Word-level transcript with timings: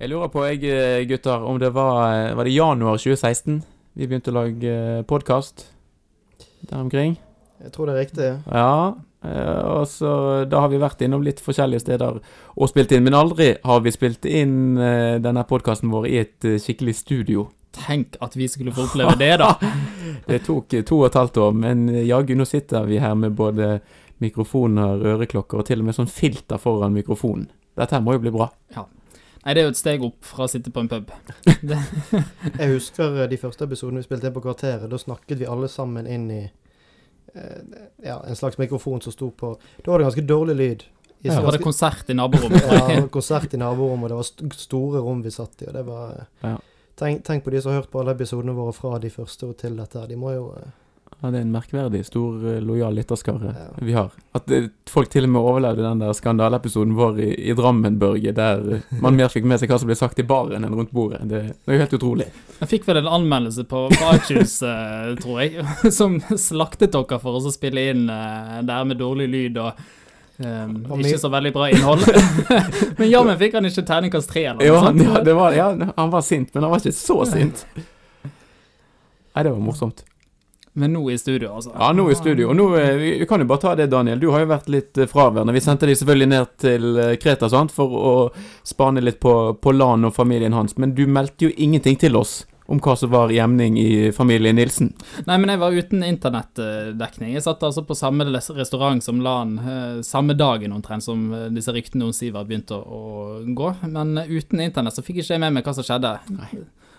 Jeg 0.00 0.08
lurer 0.08 0.30
på, 0.32 0.42
jeg, 0.48 0.62
eh, 0.64 1.02
gutter, 1.08 1.42
om 1.44 1.58
det 1.60 1.72
var, 1.74 2.12
eh, 2.14 2.34
var 2.34 2.44
det 2.44 2.54
januar 2.54 2.96
2016 2.96 3.62
vi 3.96 4.06
begynte 4.06 4.30
å 4.32 4.36
lage 4.38 5.04
podkast 5.06 5.66
der 6.70 6.78
omkring? 6.80 7.18
Jeg 7.60 7.72
tror 7.72 7.86
det 7.86 7.94
er 7.94 8.04
riktig. 8.06 8.30
Ja. 8.50 8.94
eh, 9.22 9.60
Og 9.76 9.86
så 9.86 10.48
Da 10.48 10.60
har 10.60 10.68
vi 10.70 10.78
vært 10.78 11.02
innom 11.02 11.22
litt 11.22 11.40
forskjellige 11.40 11.80
steder 11.80 12.20
og 12.56 12.68
spilt 12.70 12.92
inn, 12.92 13.04
men 13.04 13.12
aldri 13.12 13.58
har 13.62 13.80
vi 13.80 13.90
spilt 13.90 14.24
inn 14.24 14.78
eh, 14.78 15.18
denne 15.18 15.44
podkasten 15.44 15.90
vår 15.90 16.06
i 16.08 16.16
et 16.18 16.44
eh, 16.44 16.56
skikkelig 16.58 16.94
studio. 16.96 17.50
Tenk 17.72 18.16
at 18.22 18.34
vi 18.34 18.48
skulle 18.48 18.72
få 18.72 18.86
oppleve 18.88 19.18
det, 19.18 19.36
da. 19.38 19.54
Det 20.26 20.42
tok 20.46 20.72
eh, 20.74 20.82
to 20.82 21.00
og 21.02 21.06
et 21.10 21.14
halvt 21.14 21.36
år, 21.36 21.52
men 21.52 21.88
eh, 21.90 22.06
jaggu, 22.08 22.34
nå 22.34 22.46
sitter 22.48 22.86
vi 22.88 22.98
her 22.98 23.14
med 23.14 23.36
både 23.36 23.80
mikrofoner, 24.20 24.96
øreklokker 25.04 25.58
og 25.58 25.66
til 25.66 25.80
og 25.80 25.84
med 25.84 25.94
sånn 25.94 26.08
filter 26.08 26.56
foran 26.58 26.92
mikrofonen. 26.96 27.50
Dette 27.76 27.96
her 27.96 28.00
må 28.04 28.16
jo 28.16 28.24
bli 28.24 28.30
bra. 28.30 28.48
Nei, 29.40 29.54
det 29.56 29.62
er 29.62 29.68
jo 29.68 29.72
et 29.72 29.80
steg 29.80 30.02
opp 30.04 30.26
fra 30.28 30.44
å 30.44 30.50
sitte 30.52 30.72
på 30.74 30.82
en 30.82 30.88
pub. 30.90 31.12
Jeg 32.60 32.72
husker 32.74 33.22
eh, 33.22 33.28
de 33.30 33.38
første 33.40 33.64
episodene 33.64 34.02
vi 34.02 34.08
spilte 34.08 34.28
inn 34.28 34.34
på 34.36 34.42
Kvarteret. 34.44 34.88
Da 34.92 35.00
snakket 35.00 35.40
vi 35.40 35.48
alle 35.48 35.70
sammen 35.72 36.08
inn 36.10 36.26
i 36.34 36.42
eh, 36.44 37.60
ja, 38.04 38.18
en 38.20 38.36
slags 38.36 38.60
mikrofon 38.60 39.00
som 39.00 39.14
sto 39.14 39.30
på 39.32 39.54
Da 39.80 39.92
var 39.92 40.02
det 40.02 40.10
ganske 40.10 40.26
dårlig 40.28 40.56
lyd. 40.58 40.84
I 41.20 41.28
ganske... 41.28 41.44
var 41.46 41.56
det 41.56 41.62
konsert 41.64 42.12
i 42.12 42.18
naborommet. 42.20 42.68
ja, 42.68 43.06
konsert 43.12 43.56
i 43.56 43.60
naborommet, 43.60 44.10
og 44.10 44.12
det 44.12 44.20
var 44.20 44.28
st 44.28 44.66
store 44.66 45.04
rom 45.06 45.24
vi 45.24 45.32
satt 45.32 45.64
i. 45.64 45.70
og 45.70 45.78
det 45.78 45.86
var... 45.88 46.20
Ja. 46.44 46.58
Tenk, 47.00 47.22
tenk 47.24 47.46
på 47.46 47.52
de 47.54 47.62
som 47.64 47.72
har 47.72 47.80
hørt 47.80 47.88
på 47.88 48.02
alle 48.02 48.12
episodene 48.12 48.52
våre 48.52 48.74
fra 48.76 48.98
de 49.00 49.08
første 49.08 49.48
og 49.48 49.56
til 49.56 49.78
dette. 49.80 50.04
De 50.10 50.20
må 50.20 50.34
jo 50.34 50.50
eh, 50.58 50.68
Ja, 51.20 51.28
det 51.28 51.36
er 51.36 51.42
en 51.44 51.52
merkverdig 51.52 52.00
stor, 52.06 52.36
eh, 52.48 52.60
lojal 52.64 52.94
lytterskare 52.96 53.50
Ja. 53.52 53.64
vi 53.84 53.92
har. 53.92 54.10
At 54.32 54.50
eh, 54.50 54.68
folk 54.88 55.10
til 55.12 55.26
og 55.26 55.32
med 55.34 55.42
overlevde 55.42 55.82
den 55.84 55.98
der 56.00 56.14
skandaleepisoden 56.16 56.94
vår 56.96 57.18
i, 57.20 57.28
i 57.50 57.52
Drammen, 57.58 57.98
Børge, 58.00 58.32
der 58.32 58.62
eh, 58.78 58.94
man 59.04 59.18
mer 59.18 59.28
fikk 59.28 59.44
med 59.44 59.60
seg 59.60 59.68
hva 59.68 59.78
som 59.82 59.90
ble 59.90 59.98
sagt 60.00 60.18
i 60.18 60.24
baren 60.24 60.64
enn 60.64 60.72
rundt 60.78 60.94
bordet. 60.96 61.20
Det, 61.28 61.42
det 61.52 61.68
er 61.74 61.76
jo 61.76 61.82
helt 61.84 61.96
utrolig. 61.98 62.28
Jeg 62.62 62.70
fikk 62.72 62.88
vel 62.88 63.02
en 63.02 63.10
anmeldelse 63.18 63.66
på, 63.68 63.82
på 63.92 64.12
iTunes, 64.16 64.54
tror 65.20 65.42
jeg, 65.42 65.66
som 65.98 66.16
slaktet 66.40 66.96
dere 66.96 67.20
for 67.20 67.36
å 67.36 67.52
spille 67.52 67.90
inn 67.92 68.06
der 68.08 68.84
med 68.88 69.02
dårlig 69.02 69.28
lyd 69.28 69.60
og 69.66 69.88
Um, 70.40 70.78
ikke 71.04 71.18
så 71.20 71.28
veldig 71.28 71.50
bra 71.52 71.66
innhold. 71.68 72.00
men 72.96 73.10
jammen 73.10 73.36
fikk 73.36 73.58
han 73.58 73.66
ikke 73.68 73.82
terningkast 73.84 74.30
tre 74.32 74.46
eller 74.48 74.64
Jo, 74.64 74.78
noe 74.78 74.86
han, 74.86 74.96
sånt. 75.02 75.18
ja, 75.18 75.20
det 75.26 75.34
var, 75.36 75.52
ja, 75.52 75.66
han 75.98 76.12
var 76.14 76.22
sint, 76.24 76.48
men 76.54 76.64
han 76.64 76.72
var 76.72 76.80
ikke 76.80 76.96
så 76.96 77.16
sint. 77.28 77.60
Nei, 79.34 79.42
det 79.44 79.52
var 79.52 79.60
morsomt. 79.60 80.00
Men 80.72 80.92
nå 80.92 81.10
i 81.10 81.18
studio, 81.18 81.54
altså. 81.54 81.72
Ja, 81.78 81.92
nå 81.92 82.10
i 82.10 82.14
studio. 82.14 82.50
Og 82.52 82.56
nå, 82.56 82.68
eh, 82.78 82.94
vi, 82.94 83.10
vi 83.18 83.26
kan 83.26 83.42
jo 83.42 83.48
bare 83.50 83.62
ta 83.62 83.74
det, 83.74 83.88
Daniel. 83.90 84.20
Du 84.22 84.28
har 84.30 84.44
jo 84.44 84.52
vært 84.52 84.70
litt 84.70 84.98
eh, 84.98 85.08
fraværende. 85.10 85.54
Vi 85.56 85.64
sendte 85.64 85.88
deg 85.90 85.98
selvfølgelig 85.98 86.30
ned 86.30 86.52
til 86.62 86.86
eh, 86.94 87.16
Kreta 87.18 87.50
sant, 87.50 87.74
for 87.74 87.96
å 87.98 88.14
spane 88.66 89.02
litt 89.02 89.18
på, 89.22 89.34
på 89.58 89.74
Lan 89.74 90.06
og 90.06 90.14
familien 90.14 90.54
hans, 90.54 90.78
men 90.78 90.94
du 90.94 91.08
meldte 91.10 91.48
jo 91.48 91.52
ingenting 91.56 91.98
til 91.98 92.18
oss 92.20 92.44
om 92.70 92.78
hva 92.78 92.94
som 92.94 93.10
var 93.10 93.32
gjemning 93.34 93.74
i 93.82 94.12
familien 94.14 94.54
Nilsen. 94.54 94.92
Nei, 95.26 95.40
men 95.42 95.50
jeg 95.50 95.58
var 95.58 95.74
uten 95.74 96.04
internettdekning. 96.06 97.32
Jeg 97.34 97.42
satt 97.42 97.64
altså 97.66 97.82
på 97.82 97.96
samme 97.98 98.28
restaurant 98.30 99.02
som 99.02 99.18
LAN 99.26 99.56
samme 100.06 100.36
dagen 100.38 100.76
omtrent 100.76 101.02
som 101.02 101.24
disse 101.50 101.74
ryktene 101.74 102.06
om 102.06 102.14
Sivert 102.14 102.46
begynte 102.46 102.78
å, 102.78 103.00
å 103.40 103.40
gå. 103.58 103.72
Men 103.90 104.14
uten 104.22 104.62
internett 104.62 104.94
så 104.94 105.02
fikk 105.02 105.18
jeg 105.18 105.26
ikke 105.26 105.40
med 105.48 105.58
meg 105.58 105.66
hva 105.66 105.74
som 105.80 105.88
skjedde. 105.88 106.14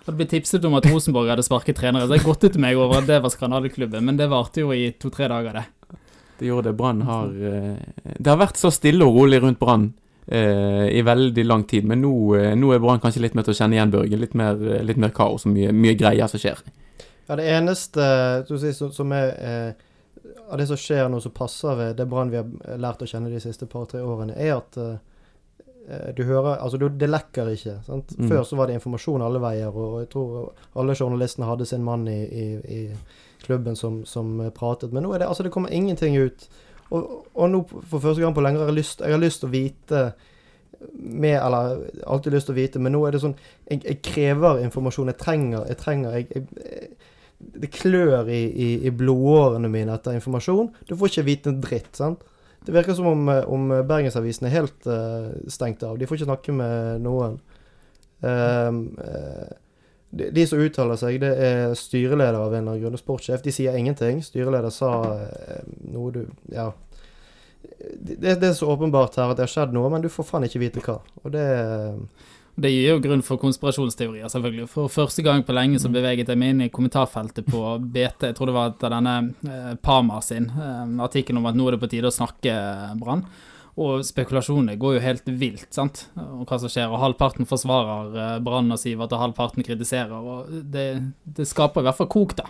Hadde 0.05 0.17
blitt 0.17 0.31
tipset 0.33 0.65
om 0.65 0.75
at 0.79 0.87
Rosenborg 0.89 1.29
hadde 1.29 1.45
sparket 1.45 1.77
trenere, 1.77 2.07
så 2.09 2.17
jeg 2.17 2.25
godtet 2.25 2.57
meg 2.61 2.79
over 2.79 3.01
at 3.01 3.09
det 3.09 3.19
var 3.21 3.33
skandaleklubben, 3.33 4.05
men 4.07 4.17
det 4.17 4.31
varte 4.31 4.63
jo 4.63 4.73
i 4.73 4.89
to-tre 4.97 5.29
dager, 5.29 5.59
det. 5.59 5.97
Det 6.39 6.49
gjorde 6.49 6.71
det. 6.71 6.77
Brann 6.79 7.03
har 7.05 7.27
eh, 7.29 7.75
Det 8.17 8.31
har 8.31 8.39
vært 8.41 8.57
så 8.57 8.71
stille 8.73 9.05
og 9.05 9.19
rolig 9.19 9.37
rundt 9.43 9.59
Brann 9.61 9.91
eh, 10.25 10.87
i 10.89 11.03
veldig 11.05 11.45
lang 11.45 11.67
tid, 11.69 11.85
men 11.85 12.01
nå, 12.01 12.13
eh, 12.39 12.55
nå 12.57 12.73
er 12.73 12.81
Brann 12.81 13.03
kanskje 13.03 13.21
litt 13.27 13.37
mer 13.37 13.45
til 13.45 13.53
å 13.53 13.59
kjenne 13.59 13.77
igjen 13.77 13.93
Børge. 13.93 14.17
Litt 14.17 14.33
mer, 14.33 14.57
litt 14.81 14.97
mer 15.01 15.13
kaos 15.13 15.45
og 15.45 15.53
mye, 15.53 15.69
mye 15.69 15.93
greier 15.99 16.31
som 16.31 16.41
skjer. 16.41 16.63
Ja, 17.27 17.37
det 17.37 17.45
eneste 17.53 18.03
du 18.49 18.57
sier, 18.57 18.73
som, 18.75 18.89
som 18.95 19.13
er 19.15 19.29
eh, 19.37 19.87
av 20.49 20.57
det 20.57 20.67
som 20.67 20.79
skjer 20.79 21.07
nå 21.09 21.21
som 21.23 21.33
passer 21.35 21.77
ved 21.79 21.95
det 21.99 22.07
Brann 22.11 22.31
vi 22.31 22.41
har 22.41 22.79
lært 22.81 23.03
å 23.05 23.07
kjenne 23.07 23.31
de 23.31 23.39
siste 23.39 23.67
par-tre 23.69 24.01
årene, 24.03 24.35
er 24.35 24.57
at 24.57 24.77
eh, 24.81 24.97
du 26.15 26.23
hører 26.23 26.57
Altså, 26.61 26.77
du, 26.77 26.87
det 26.89 27.09
lekker 27.09 27.51
ikke. 27.53 27.77
Sant? 27.85 28.13
Mm. 28.17 28.29
Før 28.29 28.43
så 28.47 28.59
var 28.59 28.69
det 28.69 28.79
informasjon 28.79 29.23
alle 29.25 29.41
veier, 29.43 29.75
og 29.75 30.01
jeg 30.03 30.09
tror 30.13 30.51
alle 30.79 30.95
journalistene 30.97 31.49
hadde 31.49 31.67
sin 31.69 31.85
mann 31.85 32.07
i, 32.07 32.19
i, 32.25 32.47
i 32.79 32.81
klubben 33.45 33.75
som, 33.75 34.01
som 34.05 34.37
pratet. 34.55 34.93
Men 34.93 35.05
nå 35.05 35.13
er 35.13 35.23
det 35.23 35.29
altså 35.31 35.43
det 35.43 35.53
kommer 35.53 35.73
ingenting 35.73 36.17
ut. 36.17 36.49
Og, 36.91 37.25
og 37.33 37.49
nå 37.49 37.63
for 37.71 37.99
første 38.03 38.21
gang 38.21 38.35
på 38.35 38.43
lenge 38.43 38.59
har 38.59 38.71
jeg 38.71 38.81
lyst, 38.81 39.01
jeg 39.01 39.15
har 39.15 39.21
lyst 39.21 39.43
til 39.43 39.49
å 39.51 39.55
vite 39.55 40.03
med, 40.93 41.37
eller 41.37 41.85
alltid 42.09 42.33
lyst 42.33 42.49
til 42.49 42.55
å 42.55 42.59
vite, 42.59 42.81
men 42.81 42.95
nå 42.95 43.03
er 43.05 43.13
det 43.13 43.21
sånn 43.21 43.35
Jeg, 43.69 43.83
jeg 43.85 44.01
krever 44.05 44.63
informasjon. 44.65 45.11
Jeg 45.13 45.19
trenger, 45.21 45.67
jeg 45.69 45.79
trenger 45.79 46.17
jeg, 46.17 46.41
jeg, 46.41 46.89
det 47.61 47.71
klør 47.73 48.29
i, 48.29 48.41
i, 48.49 48.69
i 48.87 48.91
blodårene 48.93 49.69
mine 49.71 49.95
etter 49.95 50.17
informasjon. 50.17 50.71
Du 50.89 50.95
får 50.97 51.13
ikke 51.13 51.27
vite 51.29 51.53
en 51.53 51.61
dritt. 51.63 51.93
sant? 51.97 52.25
Det 52.65 52.73
virker 52.75 52.93
som 52.93 53.07
om, 53.07 53.29
eh, 53.29 53.49
om 53.49 53.69
Bergensavisen 53.87 54.47
er 54.47 54.53
helt 54.53 54.85
uh, 54.85 55.31
stengt 55.49 55.83
av. 55.83 55.97
De 55.97 56.05
får 56.05 56.19
ikke 56.19 56.29
snakke 56.29 56.53
med 56.53 57.01
noen. 57.01 57.39
Um, 58.21 58.83
de, 60.11 60.27
de 60.35 60.43
som 60.45 60.61
uttaler 60.61 60.99
seg, 60.99 61.17
det 61.23 61.31
er 61.41 61.73
styreleder 61.77 62.37
av 62.37 62.51
en 62.53 62.59
eller 62.59 62.75
annen 62.75 62.83
grunn, 62.83 62.99
sportssjef. 63.01 63.41
De 63.41 63.53
sier 63.55 63.77
ingenting. 63.79 64.21
Styreleder 64.25 64.73
sa 64.73 64.91
uh, 65.09 65.59
noe 65.89 66.13
du 66.13 66.23
Ja. 66.53 66.71
Det, 67.61 68.35
det 68.41 68.47
er 68.47 68.53
så 68.57 68.69
åpenbart 68.73 69.17
her 69.17 69.31
at 69.31 69.37
det 69.37 69.45
har 69.45 69.51
skjedd 69.51 69.73
noe, 69.73 69.89
men 69.93 70.01
du 70.01 70.09
får 70.09 70.25
faen 70.27 70.45
ikke 70.45 70.61
vite 70.61 70.81
hva. 70.85 70.99
Og 71.21 71.33
det 71.33 71.45
Det 72.59 72.69
gir 72.69 72.89
jo 72.89 72.99
grunn 72.99 73.21
for 73.23 73.39
konspirasjonsteorier, 73.39 74.27
selvfølgelig. 74.29 74.67
For 74.69 74.91
første 74.91 75.23
gang 75.23 75.43
på 75.47 75.53
lenge 75.55 75.79
så 75.79 75.87
Mm. 75.87 75.93
beveget 75.93 76.27
jeg 76.27 76.37
meg 76.37 76.49
inn 76.49 76.61
i 76.61 76.69
kommentarfeltet 76.69 77.45
på 77.47 77.79
BT. 77.79 78.27
Jeg 78.27 78.35
tror 78.35 78.45
det 78.47 78.53
var 78.55 78.69
etter 78.71 78.89
denne 78.89 79.33
eh, 79.47 79.75
Parmar 79.81 80.21
sin 80.21 80.49
eh, 80.49 80.83
om 80.83 80.99
at 81.45 81.55
nå 81.55 81.67
er 81.67 81.71
det 81.71 81.79
på 81.79 81.89
tide 81.89 82.07
å 82.07 82.11
snakke 82.11 82.51
eh, 82.51 82.95
Brann. 82.99 83.25
Og 83.77 84.03
spekulasjonene 84.03 84.77
går 84.77 84.97
jo 84.97 84.99
helt 85.05 85.25
vilt, 85.25 85.69
sant, 85.71 86.09
om 86.17 86.43
hva 86.45 86.59
som 86.59 86.69
skjer. 86.69 86.91
Og 86.91 86.99
halvparten 86.99 87.47
forsvarer 87.47 88.17
eh, 88.35 88.39
Brann 88.43 88.71
og 88.71 88.79
Sivert, 88.79 89.13
og 89.15 89.19
halvparten 89.23 89.63
kritiserer. 89.63 90.11
Og 90.11 90.51
det, 90.71 91.13
det 91.23 91.47
skaper 91.47 91.81
i 91.81 91.87
hvert 91.87 91.97
fall 91.97 92.11
kok, 92.11 92.35
da. 92.35 92.49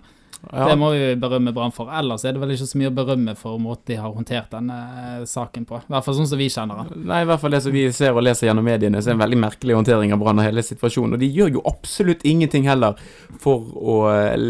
Ja. 0.49 0.65
Det 0.71 0.75
må 0.79 0.89
vi 0.95 1.13
berømme 1.21 1.53
Brann 1.53 1.73
for. 1.73 1.91
Ellers 1.93 2.23
er 2.25 2.33
det 2.33 2.41
vel 2.41 2.53
ikke 2.55 2.65
så 2.65 2.79
mye 2.81 2.89
å 2.89 2.95
berømme 2.95 3.35
for 3.37 3.59
måten 3.61 3.91
de 3.91 3.97
har 4.01 4.13
håndtert 4.15 4.49
denne 4.55 4.77
eh, 5.01 5.25
saken 5.29 5.67
på. 5.69 5.77
I 5.83 5.93
hvert 5.93 6.07
fall 6.07 6.17
sånn 6.17 6.29
som 6.31 6.41
vi 6.41 6.47
kjenner 6.51 6.81
den. 6.81 7.03
Nei, 7.11 7.21
i 7.21 7.27
hvert 7.29 7.43
fall 7.43 7.53
det 7.53 7.61
som 7.65 7.75
vi 7.75 7.83
ser 7.93 8.17
og 8.17 8.25
leser 8.25 8.49
gjennom 8.49 8.65
mediene, 8.65 8.99
så 8.99 9.11
er 9.11 9.13
det 9.13 9.19
en 9.19 9.23
veldig 9.23 9.39
merkelig 9.43 9.77
håndtering 9.77 10.15
av 10.15 10.21
Brann 10.23 10.41
og 10.41 10.47
hele 10.47 10.63
situasjonen. 10.65 11.15
Og 11.15 11.21
de 11.21 11.29
gjør 11.29 11.53
jo 11.57 11.65
absolutt 11.69 12.25
ingenting 12.27 12.65
heller 12.69 12.97
for 13.43 13.69
å 13.77 13.97
eh, 14.15 14.47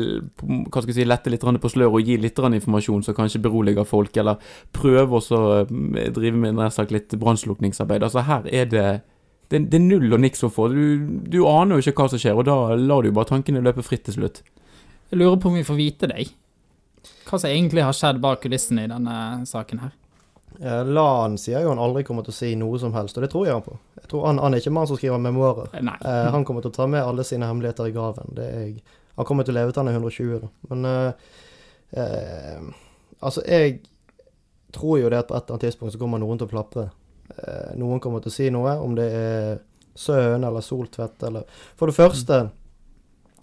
hva 0.47 0.79
skal 0.79 0.93
jeg 0.93 1.01
si, 1.01 1.07
lette 1.09 1.33
litt 1.33 1.43
på 1.43 1.73
sløret 1.73 1.99
og 1.99 2.07
gi 2.07 2.17
litt 2.21 2.39
informasjon 2.39 3.03
som 3.03 3.17
kanskje 3.17 3.43
beroliger 3.43 3.87
folk, 3.87 4.15
eller 4.17 4.39
prøve 4.71 5.19
å 5.19 5.43
eh, 5.59 6.11
drive 6.15 6.39
med 6.39 6.55
nær 6.55 6.71
sagt 6.71 6.95
litt 6.95 7.11
brannslukningsarbeid. 7.19 8.07
Altså 8.07 8.23
her 8.29 8.47
er 8.47 8.71
det 8.71 8.89
det, 9.51 9.65
det 9.67 9.81
er 9.81 9.83
null 9.83 10.13
og 10.15 10.21
niks 10.23 10.45
å 10.47 10.49
få. 10.51 10.69
Du, 10.71 11.19
du 11.27 11.41
aner 11.49 11.75
jo 11.75 11.83
ikke 11.83 12.05
hva 12.05 12.11
som 12.13 12.21
skjer, 12.21 12.37
og 12.39 12.47
da 12.47 12.77
lar 12.79 13.03
du 13.03 13.11
jo 13.11 13.17
bare 13.17 13.33
tankene 13.33 13.63
løpe 13.63 13.83
fritt 13.83 14.05
til 14.07 14.15
slutt. 14.15 14.39
Jeg 15.11 15.19
lurer 15.19 15.39
på 15.43 15.49
om 15.51 15.57
vi 15.59 15.63
får 15.67 15.75
vite 15.79 16.07
deg. 16.11 16.29
Hva 17.27 17.39
som 17.39 17.49
egentlig 17.49 17.83
har 17.83 17.95
skjedd 17.95 18.21
bak 18.23 18.41
kulissene 18.43 18.85
i 18.85 18.91
denne 18.91 19.15
saken 19.49 19.81
her. 19.83 19.91
eh, 20.61 20.83
Lan 20.87 21.37
sier 21.41 21.63
jo 21.65 21.71
han 21.73 21.81
aldri 21.83 22.03
kommer 22.07 22.23
til 22.23 22.31
å 22.33 22.37
si 22.37 22.53
noe 22.55 22.79
som 22.79 22.93
helst, 22.95 23.17
og 23.17 23.25
det 23.25 23.31
tror 23.33 23.45
jeg 23.47 23.55
han 23.57 23.65
på. 23.65 23.75
Jeg 24.01 24.07
tror 24.11 24.25
Han, 24.27 24.39
han 24.39 24.53
er 24.53 24.63
ikke 24.63 24.73
mann 24.75 24.87
som 24.87 24.97
skriver 24.99 25.19
memoarer. 25.19 25.69
Eh, 25.75 25.83
Nei. 25.83 25.97
Eh, 26.05 26.29
han 26.31 26.45
kommer 26.47 26.61
til 26.63 26.71
å 26.71 26.77
ta 26.79 26.87
med 26.87 27.03
alle 27.03 27.23
sine 27.27 27.47
hemmeligheter 27.49 27.89
i 27.89 27.95
graven. 27.95 28.31
Det 28.37 28.47
er 28.47 28.59
jeg. 28.65 28.83
Han 29.17 29.27
kommer 29.27 29.43
til 29.43 29.53
å 29.53 29.59
leve 29.59 29.73
til 29.75 29.83
han 29.83 29.91
er 29.91 29.99
120, 29.99 30.39
da. 30.45 30.51
Men 30.71 30.85
eh, 30.91 31.13
eh, 31.99 32.61
Altså, 33.21 33.43
jeg 33.45 33.81
tror 34.73 34.97
jo 34.97 35.09
det 35.11 35.19
at 35.19 35.27
på 35.29 35.35
et 35.35 35.43
eller 35.43 35.53
annet 35.53 35.65
tidspunkt 35.67 35.93
så 35.93 35.99
kommer 36.01 36.17
noen 36.17 36.39
til 36.39 36.47
å 36.47 36.49
plapre. 36.49 36.87
Noen 37.77 37.99
kommer 38.01 38.19
til 38.23 38.31
å 38.31 38.33
si 38.33 38.47
noe, 38.49 38.71
om 38.81 38.95
det 38.97 39.05
er 39.13 39.59
Søen 39.95 40.43
eller 40.47 40.63
Soltvedt 40.65 41.21
eller 41.27 41.45
For 41.77 41.91
det 41.91 41.95
første, 41.95 42.39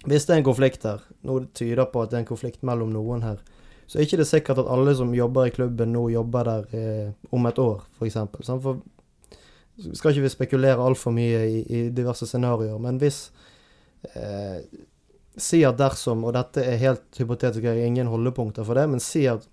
hvis 0.07 0.27
det 0.27 0.35
er 0.35 0.41
en 0.41 0.47
konflikt 0.47 0.85
her, 0.87 1.01
noe 1.27 1.47
tyder 1.55 1.89
på 1.91 2.03
at 2.03 2.11
det 2.11 2.19
er 2.19 2.23
en 2.23 2.29
konflikt 2.29 2.61
mellom 2.67 2.93
noen 2.93 3.25
her, 3.25 3.41
så 3.89 3.97
er 3.97 4.05
ikke 4.05 4.19
det 4.21 4.29
sikkert 4.29 4.61
at 4.61 4.69
alle 4.69 4.93
som 4.95 5.11
jobber 5.15 5.49
i 5.49 5.53
klubben 5.53 5.91
nå 5.95 6.05
jobber 6.13 6.47
der 6.47 6.77
eh, 6.77 7.07
om 7.35 7.49
et 7.49 7.59
år, 7.59 7.81
f.eks. 7.97 8.19
For, 8.45 8.61
for 8.61 9.95
skal 9.95 10.13
ikke 10.13 10.27
vi 10.27 10.31
spekulere 10.31 10.85
altfor 10.85 11.15
mye 11.15 11.41
i, 11.47 11.63
i 11.65 11.81
diverse 11.95 12.27
scenarioer, 12.29 12.77
men 12.83 13.01
hvis 13.01 13.27
eh, 14.13 14.61
Si 15.39 15.61
at 15.63 15.77
dersom, 15.79 16.25
og 16.27 16.33
dette 16.35 16.59
er 16.67 16.81
helt 16.81 17.15
hypotetisk, 17.15 17.63
jeg 17.63 17.77
har 17.77 17.87
ingen 17.87 18.09
holdepunkter 18.11 18.65
for 18.67 18.75
det, 18.75 18.89
men 18.91 18.99
si 18.99 19.21
at 19.29 19.45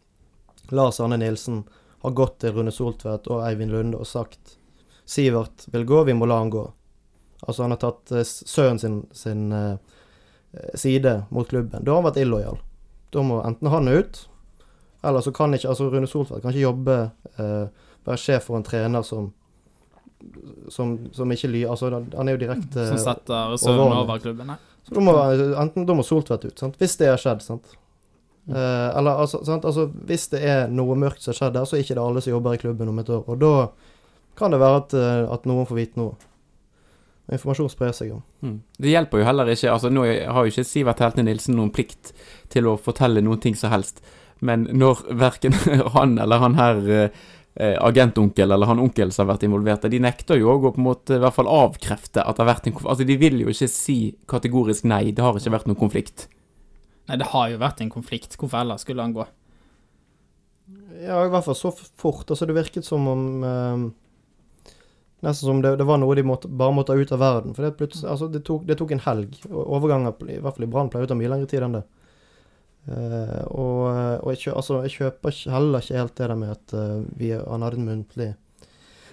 Lars 0.75 0.99
Arne 0.99 1.19
Nilsen 1.21 1.61
har 2.03 2.15
gått 2.17 2.41
til 2.43 2.57
Rune 2.57 2.73
Soltvedt 2.75 3.29
og 3.31 3.45
Eivind 3.47 3.71
Lunde 3.71 4.01
og 4.01 4.09
sagt 4.09 4.57
Sivert 5.07 5.69
vil 5.71 5.85
gå, 5.87 6.01
vi 6.09 6.17
må 6.19 6.27
la 6.27 6.41
han 6.41 6.51
gå. 6.51 6.65
Altså 7.47 7.63
han 7.63 7.77
har 7.77 7.79
tatt 7.85 8.11
eh, 8.11 8.27
sønnen 8.27 8.81
sin, 8.83 8.97
sin 9.15 9.53
eh, 9.55 9.77
side 10.75 11.23
mot 11.31 11.49
klubben. 11.49 11.85
Da 11.85 11.93
har 11.93 12.03
han 12.03 12.09
vært 12.11 12.21
illojal. 12.23 12.61
Da 13.15 13.23
må 13.25 13.41
enten 13.47 13.71
han 13.73 13.89
ut, 13.89 14.23
eller 15.07 15.25
så 15.25 15.33
kan 15.35 15.55
ikke 15.55 15.71
altså 15.73 15.89
Rune 15.93 16.09
Solfeldt 16.11 16.43
kan 16.43 16.55
ikke 16.55 16.67
jobbe, 16.67 16.97
eh, 17.39 17.91
være 18.07 18.21
sjef 18.21 18.49
for 18.49 18.59
en 18.59 18.67
trener 18.67 19.05
som 19.07 19.33
som, 20.73 20.95
som 21.13 21.33
ikke 21.33 21.49
lyver 21.53 21.71
Altså, 21.71 21.91
han 21.93 22.29
er 22.29 22.35
jo 22.35 22.41
direkte 22.41 22.87
Som 22.89 22.99
setter 22.99 23.57
søvn 23.61 23.93
over 23.93 24.19
klubben. 24.19 24.49
Nei. 24.49 24.57
Så 24.87 24.95
da 24.97 25.03
må, 25.05 25.13
enten 25.61 25.87
da 25.87 25.97
må 25.99 26.05
Soltvedt 26.07 26.47
ut, 26.47 26.59
sant? 26.59 26.79
hvis 26.81 26.97
det 26.99 27.11
har 27.11 27.21
skjedd. 27.21 27.43
sant? 27.45 27.75
Mm. 28.47 28.55
Eh, 28.55 28.99
eller 28.99 29.23
altså, 29.23 29.43
sant? 29.45 29.67
altså, 29.67 29.89
hvis 30.09 30.29
det 30.33 30.41
er 30.47 30.71
noe 30.73 30.97
mørkt 30.99 31.23
som 31.23 31.33
har 31.35 31.41
skjedd 31.41 31.57
der, 31.59 31.67
så 31.67 31.77
er 31.77 31.83
det 31.83 31.89
ikke 31.89 32.01
alle 32.03 32.23
som 32.25 32.33
jobber 32.33 32.57
i 32.57 32.63
klubben 32.63 32.93
om 32.93 33.03
et 33.03 33.11
år. 33.13 33.25
Og 33.27 33.41
da 33.43 33.53
kan 34.39 34.55
det 34.55 34.63
være 34.63 34.83
at, 34.83 34.97
eh, 34.97 35.23
at 35.37 35.49
noen 35.51 35.67
får 35.69 35.81
vite 35.81 36.01
noe. 36.01 36.17
Informasjon 37.33 37.71
sprer 37.73 37.95
seg 37.97 38.13
jo. 38.13 38.21
Mm. 38.45 38.61
Det 38.79 38.93
hjelper 38.93 39.19
jo 39.19 39.27
heller 39.27 39.49
ikke 39.51 39.73
Altså 39.73 39.91
Nå 39.91 40.05
har 40.07 40.45
jo 40.47 40.53
ikke 40.53 40.63
Sivert 40.67 41.01
Heltne 41.03 41.25
Nilsen 41.27 41.57
noen 41.59 41.73
plikt 41.75 42.13
til 42.53 42.69
å 42.71 42.77
fortelle 42.79 43.23
noen 43.25 43.41
ting 43.43 43.57
som 43.59 43.73
helst, 43.73 43.99
men 44.47 44.69
når 44.71 45.03
verken 45.19 45.57
han 45.97 46.15
eller 46.23 46.43
han 46.43 46.55
her 46.59 46.79
eh, 46.93 47.25
eh, 47.59 47.75
agentonkel 47.83 48.55
eller 48.55 48.71
han 48.71 48.83
onkel 48.83 49.11
som 49.11 49.25
har 49.25 49.35
vært 49.35 49.49
involvert, 49.49 49.89
de 49.91 50.01
nekter 50.03 50.39
jo 50.39 50.53
å 50.53 50.61
på 50.69 50.77
en 50.77 50.87
måte 50.87 51.19
i 51.19 51.23
hvert 51.25 51.35
fall 51.35 51.51
avkrefte 51.51 52.23
at 52.23 52.39
det 52.39 52.45
har 52.45 52.53
vært 52.53 52.71
en 52.71 52.77
konflikt. 52.77 52.93
Altså 52.95 53.09
De 53.11 53.19
vil 53.25 53.43
jo 53.43 53.51
ikke 53.51 53.71
si 53.73 53.99
kategorisk 54.31 54.87
nei, 54.87 55.11
det 55.11 55.25
har 55.25 55.35
ikke 55.35 55.57
vært 55.57 55.71
noen 55.71 55.83
konflikt. 55.83 56.29
Nei, 57.11 57.19
det 57.19 57.31
har 57.33 57.51
jo 57.51 57.59
vært 57.63 57.83
en 57.83 57.93
konflikt. 57.93 58.39
Hvorfor 58.39 58.63
ellers 58.63 58.87
skulle 58.87 59.03
han 59.03 59.15
gå? 59.15 59.27
Ja, 61.03 61.21
i 61.23 61.31
hvert 61.31 61.47
fall 61.47 61.59
så 61.59 61.71
fort. 61.75 62.27
Altså, 62.31 62.47
det 62.47 62.57
virket 62.57 62.87
som 62.87 63.07
om 63.11 63.27
eh, 63.47 63.87
Nesten 65.25 65.49
som 65.49 65.61
det, 65.65 65.77
det 65.81 65.87
var 65.89 66.01
noe 66.01 66.15
de 66.19 66.25
måtte, 66.27 66.49
bare 66.49 66.75
måtte 66.77 66.93
ha 66.93 67.01
ut 67.01 67.13
av 67.15 67.23
verden. 67.23 67.55
For 67.57 67.65
det, 67.65 67.77
plutselig, 67.79 68.09
altså, 68.13 68.29
det, 68.33 68.43
tok, 68.45 68.67
det 68.69 68.77
tok 68.77 68.93
en 68.93 69.05
helg. 69.07 69.39
Overganger, 69.49 70.17
i 70.29 70.41
hvert 70.45 70.59
fall 70.59 70.67
i 70.67 70.73
Brann, 70.73 70.91
pleier 70.93 71.09
å 71.09 71.13
ta 71.13 71.17
mye 71.19 71.31
lengre 71.33 71.49
tid 71.51 71.65
enn 71.67 71.79
det. 71.79 71.85
Uh, 72.87 73.41
og 73.51 73.79
og 74.23 74.29
jeg, 74.31 74.43
kjø, 74.45 74.53
altså, 74.61 74.81
jeg 74.85 74.93
kjøper 74.95 75.39
heller 75.51 75.83
ikke 75.83 75.97
helt 75.99 76.13
det 76.19 76.29
der 76.29 76.39
med 76.39 76.53
at 76.53 76.75
uh, 76.77 77.01
vi, 77.19 77.33
han 77.35 77.65
hadde 77.67 77.81
en 77.81 77.89
muntlig 77.89 78.29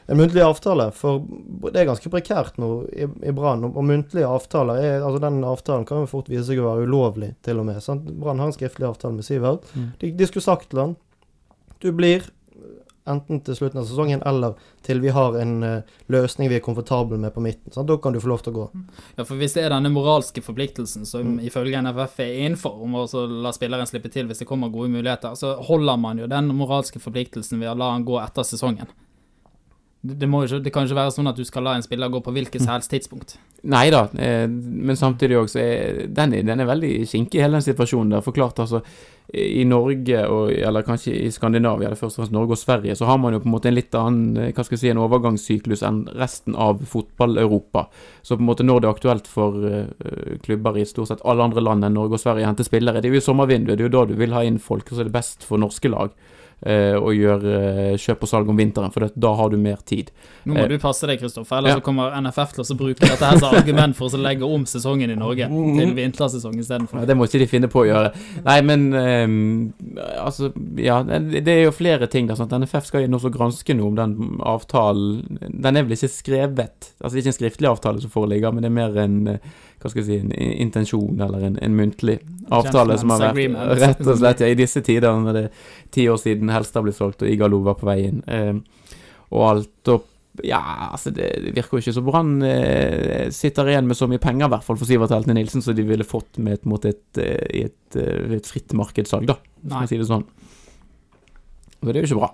en 0.05 0.17
muntlig 0.19 0.41
avtale, 0.43 0.89
for 0.91 1.23
det 1.71 1.79
er 1.79 1.87
ganske 1.87 2.09
prekært 2.11 2.57
nå 2.59 2.69
i, 2.91 3.07
i 3.23 3.31
Brann. 3.35 3.63
Og, 3.63 3.77
og 3.79 3.85
muntlige 3.87 4.27
avtaler 4.27 4.81
er, 4.81 4.95
altså 4.99 5.21
Den 5.23 5.39
avtalen 5.47 5.85
kan 5.87 6.03
jo 6.03 6.09
fort 6.11 6.31
vise 6.31 6.43
seg 6.49 6.59
å 6.59 6.67
være 6.67 6.87
ulovlig, 6.89 7.33
til 7.45 7.61
og 7.61 7.69
med. 7.69 7.79
sant? 7.83 8.09
Brann 8.19 8.41
har 8.41 8.51
en 8.51 8.55
skriftlig 8.55 8.89
avtale 8.89 9.15
med 9.15 9.27
Sivert. 9.27 9.69
Mm. 9.73 9.89
De, 10.01 10.11
de 10.19 10.27
skulle 10.27 10.43
sagt 10.43 10.69
til 10.71 10.81
han 10.83 10.97
Du 11.79 11.91
blir 11.95 12.27
enten 13.09 13.41
til 13.43 13.55
slutten 13.57 13.81
av 13.81 13.87
sesongen 13.89 14.21
eller 14.25 14.55
til 14.83 14.99
vi 15.03 15.11
har 15.15 15.35
en 15.39 15.63
uh, 15.63 15.97
løsning 16.11 16.49
vi 16.49 16.55
er 16.55 16.63
komfortable 16.63 17.17
med 17.19 17.33
på 17.33 17.43
midten. 17.43 17.71
Sant? 17.71 17.87
Da 17.87 17.97
kan 17.97 18.13
du 18.13 18.19
få 18.23 18.31
lov 18.31 18.43
til 18.43 18.53
å 18.53 18.57
gå. 18.57 18.65
Ja, 19.17 19.23
for 19.25 19.35
Hvis 19.35 19.55
det 19.57 19.65
er 19.65 19.73
denne 19.75 19.91
moralske 19.93 20.43
forpliktelsen 20.43 21.05
som 21.05 21.23
Mm. 21.23 21.39
ifølge 21.47 21.81
NFF 21.81 22.19
er 22.19 22.33
innenfor, 22.45 22.81
om 22.83 22.95
å 22.95 23.05
la 23.43 23.51
spilleren 23.51 23.87
slippe 23.87 24.11
til 24.11 24.27
hvis 24.27 24.39
det 24.39 24.47
kommer 24.47 24.69
gode 24.69 24.89
muligheter, 24.89 25.35
så 25.35 25.55
holder 25.63 25.97
man 25.97 26.17
jo 26.19 26.27
den 26.27 26.47
moralske 26.55 26.99
forpliktelsen 26.99 27.59
ved 27.59 27.69
å 27.69 27.77
la 27.77 27.91
han 27.91 28.05
gå 28.05 28.19
etter 28.23 28.43
sesongen. 28.43 28.87
Det, 30.03 30.27
må 30.27 30.41
jo 30.43 30.57
det 30.59 30.73
kan 30.75 30.83
ikke 30.83 30.97
være 30.99 31.11
sånn 31.15 31.29
at 31.31 31.37
du 31.39 31.45
skal 31.47 31.63
la 31.63 31.77
en 31.77 31.83
spiller 31.85 32.09
gå 32.11 32.19
på 32.25 32.31
hvilket 32.35 32.59
som 32.65 32.73
helst 32.73 32.91
tidspunkt. 32.91 33.37
Nei 33.71 33.85
da, 33.93 34.01
eh, 34.19 34.49
men 34.51 34.97
samtidig 34.99 35.37
også 35.39 35.61
den, 36.11 36.33
er- 36.35 36.43
den 36.43 36.59
er 36.59 36.67
veldig 36.67 36.89
kinkig, 37.07 37.39
hele 37.39 37.55
den 37.55 37.63
situasjonen 37.63 38.09
der. 38.11 38.21
Forklart, 38.25 38.59
altså 38.59 38.81
I 39.33 39.63
Norge, 39.63 40.25
og, 40.27 40.51
eller 40.51 40.83
kanskje 40.83 41.13
i 41.23 41.29
Skandinavia, 41.31 41.87
eller 41.87 41.95
først 41.95 42.17
og 42.19 42.25
fremst 42.25 42.35
Norge 42.35 42.51
og 42.51 42.59
Sverige, 42.59 42.97
så 42.99 43.07
har 43.07 43.17
man 43.23 43.31
jo 43.33 43.39
på 43.39 43.47
en 43.47 43.53
måte 43.55 43.71
en 43.71 43.77
litt 43.79 43.95
annen 43.95 44.35
eh, 44.49 44.51
hva 44.51 44.65
skal 44.67 44.75
jeg 44.75 44.81
si, 44.83 44.91
en 44.91 44.99
overgangssyklus 45.05 45.85
enn 45.87 46.01
resten 46.19 46.59
av 46.59 46.83
fotball-Europa. 46.83 47.85
Så 48.21 48.35
på 48.35 48.43
en 48.43 48.49
måte 48.51 48.67
når 48.67 48.81
det 48.83 48.89
er 48.89 48.95
aktuelt 48.97 49.31
for 49.31 49.63
eh, 49.71 50.35
klubber 50.43 50.77
i 50.77 50.85
stort 50.85 51.13
sett 51.13 51.23
alle 51.23 51.47
andre 51.47 51.63
land 51.63 51.87
enn 51.87 51.95
Norge 51.95 52.19
og 52.19 52.25
Sverige 52.25 52.43
å 52.43 52.51
hente 52.51 52.67
spillere, 52.67 52.99
det 52.99 53.07
er 53.07 53.15
jo 53.15 53.23
i 53.23 53.27
sommervinduet, 53.31 53.77
det 53.79 53.85
er 53.85 53.89
jo 53.89 53.95
da 54.01 54.05
du 54.11 54.15
vil 54.19 54.35
ha 54.35 54.43
inn 54.43 54.59
folk, 54.59 54.91
og 54.91 54.97
så 54.99 55.05
er 55.05 55.11
det 55.13 55.15
best 55.15 55.47
for 55.47 55.63
norske 55.63 55.87
lag 55.95 56.11
eh, 56.65 56.95
å 56.97 57.11
gjøre 57.13 57.53
eh, 57.91 57.95
kjøp 57.99 58.23
og 58.25 58.31
salg 58.31 58.49
om 58.51 58.59
vinteren, 58.59 58.91
for 58.93 59.05
det, 59.05 59.13
da 59.19 59.33
har 59.37 59.51
du 59.51 59.57
mer 59.61 59.81
tid. 59.85 60.11
Nå 60.43 60.55
må 60.55 60.63
Eh, 60.63 60.69
du 60.71 60.77
passe 60.81 61.07
deg, 61.09 61.19
Kristoffer, 61.21 61.59
ellers 61.59 61.75
ja. 61.75 61.79
så 61.81 61.85
kommer 61.85 62.15
NFF 62.23 62.55
til 62.57 62.63
å 62.65 62.77
bruke 62.79 63.03
dette 63.03 63.29
her 63.29 63.39
som 63.41 63.55
argument 63.57 63.97
for 63.97 64.13
å 64.13 64.21
legge 64.21 64.47
om 64.47 64.65
sesongen 64.69 65.11
i 65.11 65.17
Norge 65.19 65.49
til 65.49 65.93
vintersesong 66.01 66.55
istedenfor. 66.61 67.03
Ja, 67.03 67.09
det 67.09 67.17
må 67.19 67.27
ikke 67.27 67.43
de 67.43 67.49
finne 67.51 67.71
på 67.71 67.83
å 67.83 67.87
gjøre. 67.89 68.13
Nei, 68.45 68.57
men 68.65 68.87
um, 68.93 69.73
altså 70.19 70.51
Ja, 70.79 71.01
det 71.03 71.47
er 71.47 71.65
jo 71.65 71.75
flere 71.75 72.07
ting 72.11 72.27
der. 72.29 72.39
at 72.39 72.55
NFF 72.55 72.87
skal 72.89 73.05
inn 73.07 73.15
og 73.17 73.25
granske 73.33 73.75
noe 73.77 73.91
om 73.91 73.99
den 73.99 74.39
avtalen. 74.43 75.39
Den 75.41 75.77
er 75.77 75.85
vel 75.85 75.95
ikke 75.97 76.11
skrevet 76.11 76.89
Altså 76.99 77.13
det 77.13 77.19
er 77.19 77.23
ikke 77.23 77.33
en 77.33 77.39
skriftlig 77.39 77.69
avtale 77.69 78.01
som 78.03 78.11
foreligger, 78.13 78.53
men 78.53 78.63
det 78.63 78.69
er 78.71 78.75
mer 78.77 78.97
en 79.03 79.15
eh, 79.35 79.53
hva 79.83 79.91
skal 79.91 80.01
jeg 80.01 80.07
si, 80.07 80.19
en 80.23 80.31
intensjon 80.65 81.19
eller 81.25 81.49
en, 81.49 81.59
en 81.59 81.75
muntlig 81.75 82.17
avtale 82.53 82.95
som 83.01 83.11
har 83.13 83.33
vært. 83.35 83.57
Rett 83.81 84.07
og 84.07 84.17
slett, 84.21 84.43
ja, 84.45 84.49
i 84.51 84.57
disse 84.59 84.83
tider 84.85 85.19
når 85.19 85.37
det 85.37 85.43
er 85.49 85.67
ti 85.93 86.07
år 86.11 86.21
siden 86.21 86.51
Helstad 86.53 86.85
ble 86.85 86.95
solgt 86.95 87.25
og 87.25 87.31
Igalo 87.31 87.61
var 87.65 87.77
på 87.79 87.89
vei 87.89 87.99
inn. 88.07 88.23
eh, 88.27 88.55
og 89.33 89.45
alt 89.49 89.93
opp 89.93 90.09
ja, 90.41 90.59
altså 90.89 91.11
det 91.13 91.27
virker 91.53 91.77
jo 91.77 91.83
ikke 91.83 91.93
så 91.93 92.01
Brann 92.01 92.39
eh, 92.47 93.27
sitter 93.33 93.67
igjen 93.69 93.85
med 93.85 93.97
så 93.99 94.07
mye 94.09 94.21
penger, 94.21 94.47
i 94.47 94.53
hvert 94.55 94.65
fall 94.65 94.79
for 94.79 94.89
Sivert 94.89 95.13
Heltene 95.13 95.35
Nilsen, 95.37 95.61
som 95.61 95.75
de 95.77 95.85
ville 95.85 96.07
fått 96.07 96.39
med 96.41 96.57
et, 96.57 96.63
mot 96.65 96.87
et, 96.89 97.03
et, 97.21 97.43
i 97.53 97.61
et, 97.67 97.97
eh, 98.01 98.33
et 98.39 98.49
fritt 98.49 98.73
markedssalg, 98.77 99.29
da, 99.29 99.35
for 99.67 99.85
å 99.85 99.91
si 99.91 99.99
det 100.01 100.09
sånn. 100.09 100.25
Så 101.75 101.85
det 101.85 101.93
er 101.93 102.01
jo 102.01 102.09
ikke 102.09 102.21
bra. 102.23 102.31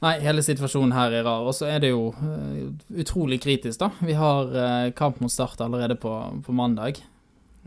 Nei, 0.00 0.14
hele 0.24 0.40
situasjonen 0.44 0.94
her 0.96 1.12
er 1.12 1.26
rar. 1.26 1.44
Og 1.44 1.56
så 1.56 1.68
er 1.68 1.82
det 1.82 1.92
jo 1.92 2.10
eh, 2.24 2.68
utrolig 3.02 3.40
kritisk, 3.44 3.82
da. 3.82 3.90
Vi 4.00 4.16
har 4.16 4.52
eh, 4.56 4.92
kamp 4.96 5.20
mot 5.20 5.32
Start 5.32 5.60
allerede 5.60 5.98
på, 6.00 6.14
på 6.46 6.56
mandag. 6.56 7.02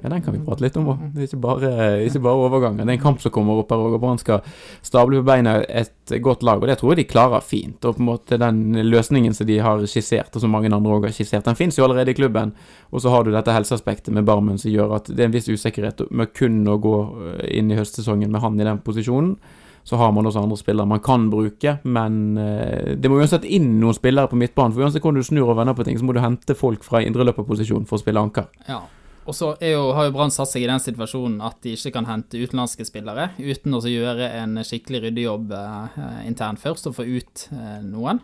Ja, 0.01 0.09
Den 0.09 0.23
kan 0.25 0.33
vi 0.33 0.39
prate 0.41 0.63
litt 0.63 0.77
om 0.79 0.87
òg. 0.89 1.01
Det 1.13 1.21
er 1.21 1.27
ikke 1.27 1.41
bare, 1.43 1.71
ikke 2.07 2.21
bare 2.25 2.47
overganger. 2.47 2.81
Det 2.81 2.95
er 2.95 2.97
en 2.97 3.03
kamp 3.03 3.21
som 3.21 3.31
kommer 3.35 3.59
opp 3.61 3.69
her 3.69 3.83
òg, 3.85 3.99
Brann 4.01 4.17
skal 4.17 4.41
stable 4.81 5.19
på 5.21 5.27
beina 5.27 5.59
et 5.69 6.15
godt 6.25 6.41
lag, 6.41 6.63
og 6.63 6.65
det 6.67 6.79
tror 6.81 6.95
jeg 6.95 7.03
de 7.03 7.11
klarer 7.11 7.45
fint. 7.45 7.77
Og 7.85 7.99
på 7.99 8.01
en 8.01 8.09
måte 8.09 8.39
den 8.41 8.63
løsningen 8.89 9.37
som 9.37 9.45
de 9.45 9.59
har 9.61 9.85
skissert, 9.85 10.33
og 10.33 10.41
som 10.41 10.53
mange 10.55 10.73
andre 10.73 10.97
òg 10.97 11.05
har 11.05 11.13
skissert, 11.13 11.45
den 11.45 11.59
finnes 11.59 11.77
jo 11.77 11.85
allerede 11.85 12.15
i 12.15 12.17
klubben. 12.17 12.55
Og 12.89 13.05
så 13.05 13.13
har 13.13 13.21
du 13.21 13.29
dette 13.35 13.53
helseaspektet 13.53 14.15
med 14.17 14.25
Barmen 14.25 14.57
som 14.57 14.73
gjør 14.73 14.97
at 14.97 15.13
det 15.13 15.21
er 15.21 15.29
en 15.29 15.37
viss 15.37 15.51
usikkerhet 15.51 16.07
med 16.09 16.33
kun 16.33 16.63
å 16.65 16.79
gå 16.81 16.97
eh, 17.29 17.51
inn 17.59 17.69
i 17.69 17.77
høstsesongen 17.77 18.33
med 18.33 18.41
han 18.41 18.57
i 18.57 18.65
den 18.65 18.81
posisjonen. 18.81 19.37
Så 19.83 19.99
har 19.99 20.13
man 20.15 20.25
også 20.25 20.45
andre 20.45 20.57
spillere 20.57 20.87
man 20.87 21.01
kan 21.03 21.27
bruke, 21.31 21.77
men 21.83 22.37
eh, 22.39 22.93
det 22.95 23.11
må 23.11 23.19
uansett 23.19 23.43
inn 23.43 23.81
noen 23.81 23.95
spillere 23.97 24.31
på 24.31 24.39
midtbanen. 24.39 24.75
For 24.75 24.85
uansett 24.85 25.03
hvordan 25.03 25.19
du 25.19 25.27
snur 25.27 25.51
og 25.51 25.57
vender 25.59 25.75
på 25.75 25.85
ting, 25.87 25.99
så 25.99 26.07
må 26.07 26.15
du 26.15 26.21
hente 26.23 26.55
folk 26.55 26.85
fra 26.87 27.03
indreløperposisjon 27.03 27.87
for 27.89 27.99
å 27.99 28.03
spille 28.03 28.23
anker. 28.23 28.47
Ja. 28.69 28.85
Og 29.23 29.35
så 29.35 29.53
er 29.63 29.77
jo, 29.77 29.83
har 29.95 30.09
jo 30.09 30.13
Brann 30.15 30.33
satt 30.35 30.51
seg 30.51 30.65
i 30.65 30.67
den 30.67 30.81
situasjonen 30.83 31.39
at 31.47 31.61
de 31.63 31.77
ikke 31.77 31.93
kan 31.95 32.07
hente 32.09 32.41
utenlandske 32.41 32.83
spillere 32.87 33.29
uten 33.39 33.75
å 33.77 33.79
gjøre 33.87 34.27
en 34.41 34.59
skikkelig 34.67 35.05
ryddejobb 35.05 35.53
eh, 35.55 36.01
internt 36.27 36.59
først 36.63 36.89
og 36.91 36.97
få 36.97 37.07
ut 37.07 37.45
eh, 37.55 37.79
noen. 37.87 38.19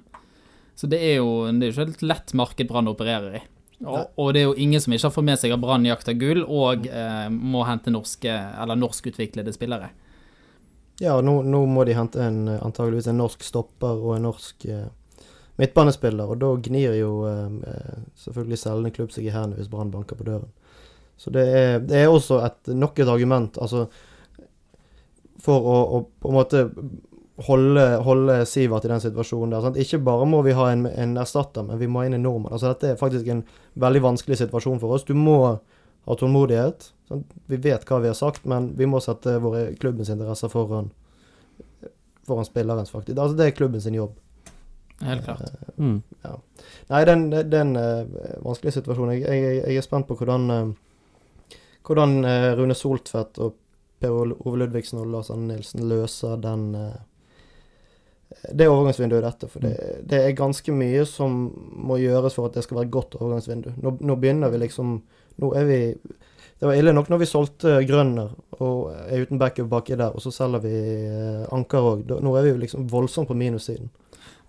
Så 0.79 0.87
det 0.91 0.99
er 1.03 1.17
jo 1.19 1.47
det 1.55 1.69
er 1.69 1.73
ikke 1.73 1.87
et 1.95 2.05
lett 2.07 2.35
marked 2.39 2.67
Brann 2.67 2.91
opererer 2.91 3.39
i. 3.39 3.45
Og, 3.79 4.11
og 4.19 4.33
det 4.35 4.41
er 4.41 4.49
jo 4.49 4.57
ingen 4.59 4.81
som 4.83 4.91
ikke 4.91 5.07
har 5.07 5.15
fått 5.15 5.27
med 5.29 5.39
seg 5.39 5.55
at 5.55 5.61
Brann 5.63 5.87
jakter 5.87 6.17
gull 6.19 6.43
og 6.43 6.87
eh, 6.91 7.27
må 7.31 7.63
hente 7.67 7.93
norske, 7.95 8.31
eller 8.59 8.79
norskutviklede 8.79 9.55
spillere. 9.55 9.93
Ja, 10.99 11.15
nå, 11.23 11.41
nå 11.47 11.63
må 11.71 11.85
de 11.87 11.95
hente 11.95 12.21
en, 12.23 12.47
eh, 12.51 12.61
antageligvis 12.65 13.07
en 13.07 13.21
norsk 13.21 13.43
stopper 13.47 14.01
og 14.03 14.17
en 14.17 14.27
norsk 14.27 14.65
eh, 14.67 14.87
midtbanespiller, 15.59 16.27
og 16.27 16.39
da 16.41 16.53
gnir 16.67 16.95
jo 16.99 17.13
eh, 17.29 17.45
eh, 17.71 17.99
selvfølgelig 18.19 18.59
selgende 18.59 18.93
klubb 18.95 19.13
seg 19.15 19.27
i 19.27 19.33
hendene 19.33 19.59
hvis 19.59 19.71
Brann 19.71 19.91
banker 19.93 20.19
på 20.19 20.27
døren. 20.27 20.51
Så 21.19 21.31
det 21.35 21.45
er, 21.51 21.79
det 21.83 21.99
er 21.99 22.11
også 22.11 22.39
et, 22.45 22.71
nok 22.71 22.99
et 22.99 23.11
argument, 23.11 23.59
altså 23.59 23.87
for 25.43 25.63
å, 25.67 25.77
å 25.95 26.01
på 26.19 26.31
en 26.31 26.35
måte 26.35 26.63
holde, 27.47 27.85
holde 28.03 28.37
Sivert 28.47 28.85
i 28.87 28.91
den 28.91 29.03
situasjonen 29.03 29.55
der. 29.55 29.63
Sant? 29.63 29.79
Ikke 29.79 30.01
bare 30.03 30.27
må 30.27 30.41
vi 30.43 30.55
ha 30.55 30.69
en, 30.71 30.85
en 30.89 31.17
erstatter, 31.19 31.65
men 31.67 31.79
vi 31.79 31.87
må 31.87 32.01
ha 32.01 32.09
inn 32.09 32.17
en 32.17 32.25
nordmann. 32.27 32.53
Altså 32.55 32.73
Dette 32.73 32.93
er 32.93 32.99
faktisk 32.99 33.27
en 33.31 33.45
veldig 33.79 34.03
vanskelig 34.03 34.39
situasjon 34.41 34.81
for 34.81 34.95
oss. 34.95 35.07
Du 35.07 35.15
må 35.15 35.37
ha 35.47 36.17
tålmodighet. 36.19 36.89
Sant? 37.09 37.35
Vi 37.49 37.57
vet 37.57 37.85
hva 37.89 37.99
vi 38.03 38.11
har 38.11 38.17
sagt, 38.17 38.45
men 38.45 38.71
vi 38.77 38.87
må 38.89 39.01
sette 39.03 39.39
våre 39.41 39.73
klubbens 39.81 40.11
interesser 40.13 40.51
foran, 40.53 40.91
foran 42.27 42.47
spillerens, 42.47 42.93
faktisk. 42.93 43.17
Altså, 43.17 43.37
det 43.37 43.49
er 43.49 43.57
klubbens 43.57 43.87
sin 43.89 43.97
jobb. 43.97 44.13
Helt 45.01 45.25
klart. 45.25 45.41
Mm. 45.77 46.01
Nei, 46.89 47.01
den, 47.07 47.29
det 47.31 47.55
er 47.55 47.63
en 47.63 47.75
eh, 47.79 48.19
vanskelig 48.43 48.75
situasjon. 48.75 49.13
Jeg, 49.15 49.25
jeg, 49.25 49.59
jeg 49.63 49.79
er 49.79 49.85
spent 49.85 50.09
på 50.09 50.17
hvordan, 50.19 50.49
uh, 50.51 51.59
hvordan 51.87 52.17
uh, 52.27 52.49
Rune 52.59 52.75
Soltvedt 52.75 53.39
og 53.41 53.55
Per 53.99 54.15
Ove 54.15 54.57
Ludvigsen 54.59 54.99
og 55.01 55.07
Lars 55.11 55.31
Anne 55.31 55.53
Nilsen 55.53 55.87
løser 55.89 56.37
den 56.39 56.69
det 58.55 58.67
overgangsvinduet 58.69 59.25
dette. 59.25 59.47
For 59.51 59.63
det, 59.63 59.73
det 60.07 60.21
er 60.23 60.37
ganske 60.37 60.71
mye 60.71 61.01
som 61.09 61.39
må 61.89 61.97
gjøres 61.99 62.37
for 62.37 62.47
at 62.47 62.55
det 62.55 62.63
skal 62.63 62.79
være 62.79 62.87
et 62.87 62.93
godt 62.93 63.17
overgangsvindu. 63.19 63.73
Nå, 63.81 63.95
nå 64.05 64.17
begynner 64.21 64.53
vi 64.53 64.61
liksom 64.61 64.99
Nå 65.39 65.53
er 65.55 65.69
vi 65.69 65.79
Det 66.59 66.67
var 66.67 66.75
ille 66.75 66.91
nok 66.91 67.07
når 67.07 67.21
vi 67.21 67.29
solgte 67.29 67.77
Grønner 67.87 68.33
og 68.59 68.89
er 69.07 69.23
uten 69.23 69.39
backup 69.39 69.69
baki 69.71 69.95
der, 69.95 70.11
og 70.11 70.19
så 70.19 70.33
selger 70.35 70.59
vi 70.65 70.75
eh, 70.75 71.45
Anker 71.55 71.85
òg. 71.93 72.09
Nå 72.19 72.33
er 72.35 72.43
vi 72.43 72.51
jo 72.51 72.59
liksom 72.59 72.89
voldsomt 72.91 73.29
på 73.29 73.37
minussiden. 73.39 73.87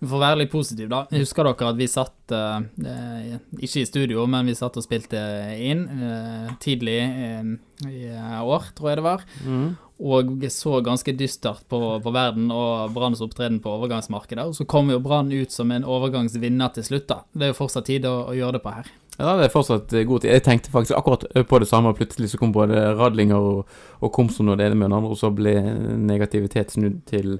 For 0.01 0.17
å 0.17 0.21
være 0.23 0.39
litt 0.39 0.49
positiv, 0.49 0.87
da. 0.89 1.03
Husker 1.13 1.45
dere 1.45 1.67
at 1.69 1.77
vi 1.77 1.87
satt, 1.89 2.33
eh, 2.33 2.63
eh, 2.89 3.35
ikke 3.61 3.83
i 3.83 3.85
studio, 3.85 4.25
men 4.25 4.49
vi 4.49 4.57
satt 4.57 4.79
og 4.81 4.85
spilte 4.85 5.21
inn 5.61 5.85
eh, 5.93 6.49
tidlig 6.63 6.97
eh, 7.05 7.51
i 7.85 8.09
år, 8.41 8.71
tror 8.73 8.89
jeg 8.89 8.97
det 8.97 9.05
var. 9.05 9.25
Mm. 9.45 9.67
Og 10.01 10.47
så 10.49 10.79
ganske 10.81 11.13
dystert 11.13 11.67
på, 11.69 11.79
på 12.01 12.13
verden 12.15 12.49
og 12.49 12.95
Branns 12.95 13.21
opptreden 13.21 13.61
på 13.61 13.75
overgangsmarkedet. 13.77 14.47
Og 14.49 14.57
så 14.57 14.65
kom 14.65 14.89
jo 14.89 14.97
Brann 14.99 15.29
ut 15.29 15.53
som 15.53 15.69
en 15.69 15.85
overgangsvinner 15.85 16.73
til 16.73 16.87
slutt, 16.87 17.05
da. 17.11 17.21
Det 17.37 17.45
er 17.45 17.53
jo 17.53 17.59
fortsatt 17.61 17.85
tid 17.91 18.09
å, 18.09 18.15
å 18.31 18.37
gjøre 18.37 18.57
det 18.57 18.65
på 18.65 18.73
her. 18.79 18.89
Ja, 19.17 19.35
det 19.37 19.47
er 19.47 19.53
fortsatt 19.53 19.91
eh, 19.93 20.05
god 20.07 20.23
tid. 20.23 20.31
Jeg 20.31 20.45
tenkte 20.45 20.71
faktisk 20.73 20.95
akkurat 20.97 21.25
på 21.47 21.59
det 21.61 21.67
samme, 21.69 21.91
og 21.91 21.99
plutselig 21.99 22.31
så 22.31 22.39
kom 22.41 22.53
både 22.55 22.93
Radlinger 22.97 23.49
og, 23.51 23.75
og 23.99 24.13
Komsom 24.15 24.49
og 24.53 24.57
det 24.59 24.69
ene 24.69 24.79
med 24.79 24.89
den 24.89 24.97
andre, 24.97 25.11
og 25.11 25.19
så 25.19 25.33
ble 25.35 25.57
negativitet 25.99 26.73
snudd 26.73 27.01
til 27.09 27.35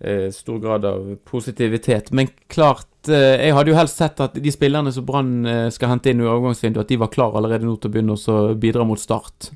eh, 0.00 0.30
stor 0.32 0.58
grad 0.58 0.84
av 0.84 1.16
positivitet. 1.24 2.10
Men 2.10 2.28
klart, 2.52 2.88
eh, 3.08 3.46
jeg 3.46 3.54
hadde 3.54 3.72
jo 3.72 3.78
helst 3.78 4.02
sett 4.02 4.20
at 4.20 4.34
de 4.34 4.52
spillerne 4.52 4.92
som 4.92 5.06
Brann 5.06 5.46
eh, 5.46 5.68
skal 5.74 5.94
hente 5.94 6.12
inn 6.12 6.20
i 6.20 6.28
overgangsvinduet, 6.28 6.84
at 6.84 6.92
de 6.92 7.00
var 7.00 7.12
klar 7.14 7.38
allerede 7.38 7.66
nå 7.66 7.76
til 7.78 7.90
å 7.90 7.94
begynne 7.94 8.18
å 8.18 8.36
bidra 8.58 8.86
mot 8.88 9.00
start. 9.00 9.50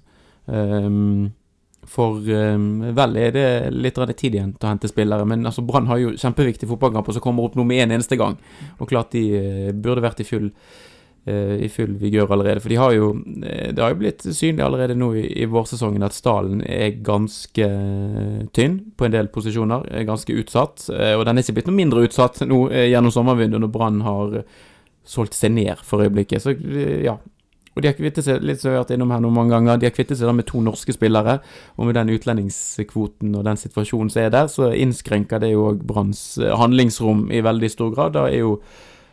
Um, 0.47 1.31
for 1.91 2.19
um, 2.21 2.93
vel 2.95 3.17
er 3.19 3.33
det 3.35 3.47
litt 3.73 3.99
tid 4.19 4.35
igjen 4.35 4.53
til 4.55 4.67
å 4.67 4.73
hente 4.73 4.91
spillere, 4.91 5.27
men 5.27 5.47
altså 5.47 5.63
Brann 5.67 5.89
har 5.91 5.99
jo 6.01 6.13
kjempeviktige 6.19 6.69
fotballkamper 6.71 7.17
som 7.17 7.25
kommer 7.25 7.47
opp 7.47 7.57
nå 7.59 7.65
med 7.67 7.85
en 7.85 7.97
eneste 7.97 8.19
gang. 8.21 8.37
Og 8.79 8.89
klart 8.91 9.15
de 9.17 9.25
uh, 9.35 9.71
burde 9.75 10.05
vært 10.05 10.23
i 10.23 10.29
full, 10.29 10.51
i 11.29 11.69
full 11.69 11.93
vigør 12.01 12.31
allerede. 12.33 12.63
For 12.65 12.73
de 12.73 12.79
har 12.81 12.95
jo 12.97 13.11
uh, 13.13 13.67
Det 13.77 13.83
har 13.83 13.93
jo 13.93 13.99
blitt 14.01 14.25
synlig 14.25 14.65
allerede 14.65 14.97
nå 14.97 15.11
i, 15.21 15.45
vårsesongen 15.45 16.03
at 16.07 16.17
stallen 16.17 16.63
er 16.65 16.97
ganske 17.05 17.67
tynn 18.57 18.79
på 18.97 19.07
en 19.07 19.15
del 19.15 19.29
posisjoner. 19.29 19.85
Er 19.91 20.09
ganske 20.09 20.33
utsatt. 20.33 20.89
og 20.89 21.27
den 21.27 21.37
er 21.37 21.45
ikke 21.45 21.59
blitt 21.61 21.69
noe 21.69 21.77
mindre 21.77 22.07
utsatt 22.09 22.41
nå 22.49 22.63
gjennom 22.73 23.13
sommervinduet 23.13 23.61
når 23.61 23.75
Brann 23.75 24.01
har 24.07 24.41
solgt 25.05 25.37
seg 25.37 25.53
ned 25.53 25.85
for 25.85 26.03
øyeblikket. 26.05 26.43
Så 26.43 26.57
ja, 27.05 27.19
og 27.77 27.85
de 27.85 27.89
har 27.89 27.95
kvittet 27.95 28.27
seg 28.27 28.43
litt 28.43 28.61
så 28.61 28.69
jeg 28.69 28.77
har 28.77 28.83
vært 28.83 28.97
innom 28.97 29.13
her 29.15 29.23
noen 29.23 29.37
mange 29.37 29.55
ganger, 29.55 29.79
de 29.79 29.87
har 29.87 29.95
kvittet 29.95 30.19
seg 30.19 30.27
da 30.27 30.35
med 30.35 30.49
to 30.49 30.61
norske 30.65 30.95
spillere. 30.95 31.39
Og 31.79 31.87
med 31.87 31.97
den 31.97 32.11
utlendingskvoten 32.17 33.37
og 33.39 33.47
den 33.47 33.61
situasjonen 33.61 34.11
som 34.11 34.25
er 34.25 34.33
der, 34.35 34.51
så 34.51 34.73
innskrenker 34.75 35.43
det 35.43 35.53
jo 35.53 35.69
òg 35.71 35.85
Branns 35.87 36.25
eh, 36.41 36.51
handlingsrom 36.59 37.29
i 37.31 37.45
veldig 37.47 37.71
stor 37.71 37.95
grad. 37.95 38.17
Da 38.19 38.27
er 38.29 38.43
jo 38.43 38.57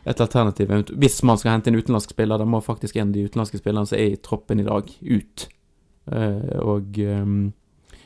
et 0.08 0.22
alternativ 0.24 0.72
Hvis 0.96 1.22
man 1.24 1.38
skal 1.38 1.52
hente 1.52 1.72
en 1.72 1.78
utenlandsk 1.78 2.14
spiller, 2.16 2.40
da 2.40 2.46
må 2.48 2.62
faktisk 2.64 2.96
en 2.96 3.10
av 3.10 3.16
de 3.16 3.26
utenlandske 3.28 3.60
spillerne 3.60 3.90
som 3.90 3.98
er 3.98 4.14
i 4.14 4.20
troppen 4.24 4.62
i 4.62 4.68
dag, 4.68 4.92
ut. 5.02 5.48
Uh, 6.08 6.60
og 6.64 7.00
um, 7.04 7.42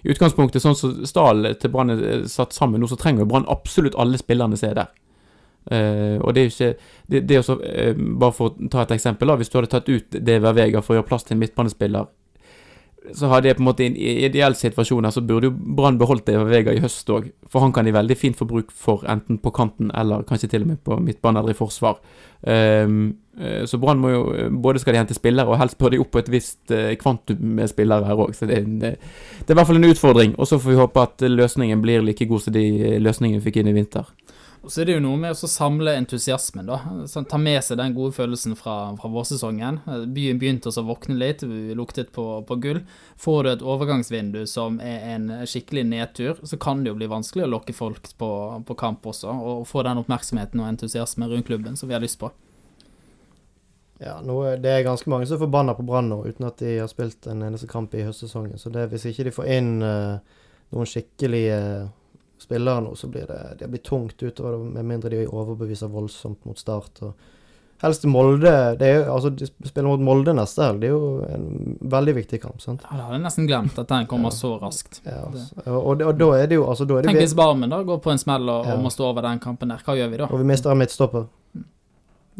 i 0.01 0.09
utgangspunktet, 0.09 0.63
sånn 0.63 0.77
som 0.77 0.95
stallen 1.05 1.59
til 1.61 1.69
Brann 1.73 1.93
er 1.93 2.25
satt 2.31 2.55
sammen 2.57 2.81
nå, 2.81 2.89
så 2.89 2.97
trenger 2.97 3.29
Brann 3.29 3.45
absolutt 3.51 3.97
alle 4.01 4.17
spillerne 4.17 4.57
som 4.57 4.71
er 4.71 4.79
der. 4.79 4.89
Uh, 5.69 6.17
og 6.25 6.33
det 6.33 6.41
er 6.41 6.47
jo 6.47 6.53
ikke 6.55 6.69
det, 7.13 7.19
det 7.29 7.35
er 7.35 7.43
også, 7.43 7.55
uh, 7.61 7.99
Bare 8.17 8.33
for 8.33 8.49
å 8.49 8.69
ta 8.73 8.81
et 8.81 8.95
eksempel, 8.95 9.29
da, 9.29 9.37
hvis 9.37 9.51
du 9.53 9.59
hadde 9.59 9.69
tatt 9.69 9.91
ut 9.91 10.17
Dever 10.17 10.57
Vega 10.57 10.81
for 10.81 10.95
å 10.95 10.97
gjøre 10.97 11.09
plass 11.11 11.27
til 11.27 11.37
en 11.37 11.43
midtbanespiller, 11.43 12.09
så 13.17 13.31
hadde 13.31 13.49
jeg 13.49 13.57
på 13.57 13.63
en 13.63 13.67
måte 13.67 13.85
en 13.87 13.95
ideell 13.97 14.53
situasjon 14.57 15.07
her, 15.07 15.13
så 15.15 15.23
burde 15.25 15.49
jo 15.49 15.55
Brann 15.77 15.97
beholdt 15.97 16.27
det 16.29 16.37
Vega 16.45 16.73
i 16.75 16.81
høst 16.83 17.09
òg. 17.09 17.31
For 17.49 17.63
han 17.63 17.73
kan 17.73 17.87
de 17.87 17.95
veldig 17.95 18.17
fint 18.17 18.37
få 18.37 18.45
bruk 18.49 18.69
for, 18.71 19.01
enten 19.09 19.39
på 19.41 19.53
kanten 19.55 19.89
eller 19.97 20.25
kanskje 20.29 20.51
til 20.51 20.67
og 20.67 20.69
med 20.69 20.83
på 20.85 20.99
midtbane 21.01 21.41
eller 21.41 21.55
i 21.55 21.57
forsvar. 21.57 21.97
Um, 22.41 23.15
så 23.65 23.77
Brann 23.81 23.99
må 24.01 24.09
jo 24.09 24.21
Både 24.61 24.79
skal 24.81 24.93
de 24.93 24.99
hente 24.99 25.15
spillere, 25.17 25.49
og 25.49 25.57
helst 25.61 25.77
bør 25.79 25.93
de 25.93 26.01
opp 26.03 26.11
på 26.13 26.21
et 26.21 26.29
visst 26.29 26.73
kvantum 27.01 27.41
med 27.57 27.71
spillere 27.71 28.05
her 28.05 28.21
òg. 28.21 28.35
Så 28.37 28.45
det, 28.45 28.61
det, 28.81 28.93
det, 28.99 29.47
er 29.49 29.55
i 29.55 29.59
hvert 29.59 29.71
fall 29.71 29.81
en 29.81 29.89
utfordring. 29.89 30.35
Og 30.37 30.49
så 30.49 30.59
får 30.61 30.73
vi 30.73 30.81
håpe 30.81 31.07
at 31.07 31.25
løsningen 31.25 31.81
blir 31.81 32.05
like 32.05 32.27
god 32.29 32.45
som 32.45 32.53
de 32.53 32.99
løsningene 33.01 33.41
vi 33.41 33.49
fikk 33.49 33.61
inn 33.63 33.71
i 33.71 33.77
vinter. 33.79 34.13
Og 34.61 34.69
så 34.69 34.83
er 34.83 34.85
det 34.85 34.93
jo 34.93 35.01
noe 35.01 35.17
med 35.17 35.33
å 35.33 35.47
samle 35.49 35.95
entusiasmen, 35.97 36.67
da. 36.69 36.75
Sånn, 37.09 37.25
ta 37.25 37.39
med 37.41 37.63
seg 37.65 37.79
den 37.79 37.95
gode 37.95 38.13
følelsen 38.13 38.53
fra, 38.59 38.91
fra 38.99 39.09
vårsesongen. 39.09 39.79
Byen 40.13 40.37
begynte 40.41 40.69
å 40.69 40.83
våkne 40.85 41.15
litt, 41.17 41.41
vi 41.41 41.73
luktet 41.77 42.11
på, 42.13 42.25
på, 42.45 42.57
gull. 42.61 42.83
Får 43.17 43.39
du 43.41 43.49
et 43.55 43.63
overgangsvindu 43.65 44.43
som 44.49 44.77
er 44.85 45.15
en 45.15 45.25
skikkelig 45.49 45.87
nedtur, 45.89 46.43
så 46.45 46.59
kan 46.61 46.83
det 46.83 46.91
jo 46.91 46.99
bli 46.99 47.09
vanskelig 47.09 47.47
å 47.47 47.51
lokke 47.55 47.73
folk 47.73 48.11
på, 48.21 48.29
på 48.67 48.77
kamp 48.77 49.09
også, 49.09 49.33
og 49.33 49.65
få 49.69 49.81
den 49.87 50.03
oppmerksomheten 50.03 50.61
og 50.61 50.69
entusiasmen 50.69 51.31
rundt 51.31 51.49
klubben 51.49 51.79
som 51.79 51.89
vi 51.89 51.97
har 51.97 52.05
lyst 52.05 52.19
på. 52.21 52.29
Ja, 54.01 54.19
noe, 54.25 54.55
det 54.61 54.69
er 54.69 54.85
ganske 54.85 55.09
mange 55.13 55.25
som 55.29 55.39
er 55.39 55.43
forbanna 55.43 55.73
på 55.77 55.85
Brann 55.85 56.07
nå, 56.09 56.19
uten 56.29 56.45
at 56.45 56.61
de 56.61 56.77
har 56.83 56.89
spilt 56.89 57.25
en 57.29 57.41
eneste 57.45 57.69
kamp 57.69 57.97
i 57.97 58.05
høstsesongen. 58.05 58.61
Så 58.61 58.69
det, 58.73 58.87
hvis 58.93 59.09
ikke 59.09 59.25
de 59.25 59.33
får 59.33 59.49
inn 59.57 59.73
uh, 59.81 60.21
noen 60.73 60.89
skikkelige 60.89 61.57
uh, 61.57 61.91
spillere 62.41 62.81
nå, 62.83 62.95
så 62.95 63.07
blir 63.11 63.27
det, 63.29 63.41
det 63.59 63.69
blir 63.71 63.83
tungt 63.85 64.23
utover 64.23 64.57
det, 64.57 64.71
med 64.77 64.89
mindre 64.93 65.13
de 65.13 65.27
overbeviser 65.27 65.91
voldsomt 65.91 66.45
mot 66.45 66.59
start. 66.59 67.03
og 67.05 67.13
Helst 67.81 68.03
Molde 68.05 68.51
det 68.77 68.87
er, 68.87 69.07
altså 69.09 69.31
De 69.33 69.47
spiller 69.47 69.87
mot 69.89 70.01
Molde 70.05 70.35
neste 70.37 70.61
helg. 70.61 70.83
Det 70.83 70.89
er 70.89 70.93
jo 70.93 71.25
en 71.25 71.77
veldig 71.93 72.13
viktig 72.19 72.41
kamp. 72.43 72.61
sant? 72.61 72.83
Ja, 72.85 72.97
da 72.97 73.07
hadde 73.07 73.17
jeg 73.17 73.25
nesten 73.25 73.47
glemt 73.49 73.79
at 73.81 73.89
den 73.89 74.09
kommer 74.09 74.29
ja. 74.29 74.37
så 74.37 74.53
raskt. 74.61 75.01
Ja, 75.05 75.23
altså. 75.25 75.63
og, 75.65 75.79
og, 75.79 76.03
og, 76.05 76.13
da 76.19 76.27
er 76.37 76.51
det 76.51 76.59
jo 76.59 76.67
altså, 76.69 76.85
da 76.85 76.99
er 76.99 77.05
det 77.05 77.13
Tenk 77.13 77.23
hvis 77.23 77.37
Barmen 77.37 77.73
da 77.73 77.81
går 77.87 78.01
på 78.03 78.13
en 78.13 78.21
smell 78.21 78.45
og, 78.45 78.69
ja. 78.69 78.75
og, 78.75 78.83
må 78.85 78.93
stå 78.93 79.07
over 79.09 79.25
den 79.25 79.41
kampen 79.41 79.73
der. 79.73 79.81
Hva 79.85 79.97
gjør 79.97 80.11
vi 80.13 80.21
da? 80.21 80.29
Og 80.29 80.43
vi 80.43 80.49
mister 80.51 80.73
en 80.73 80.81
midtstopper. 80.81 81.25
Mm. 81.57 81.65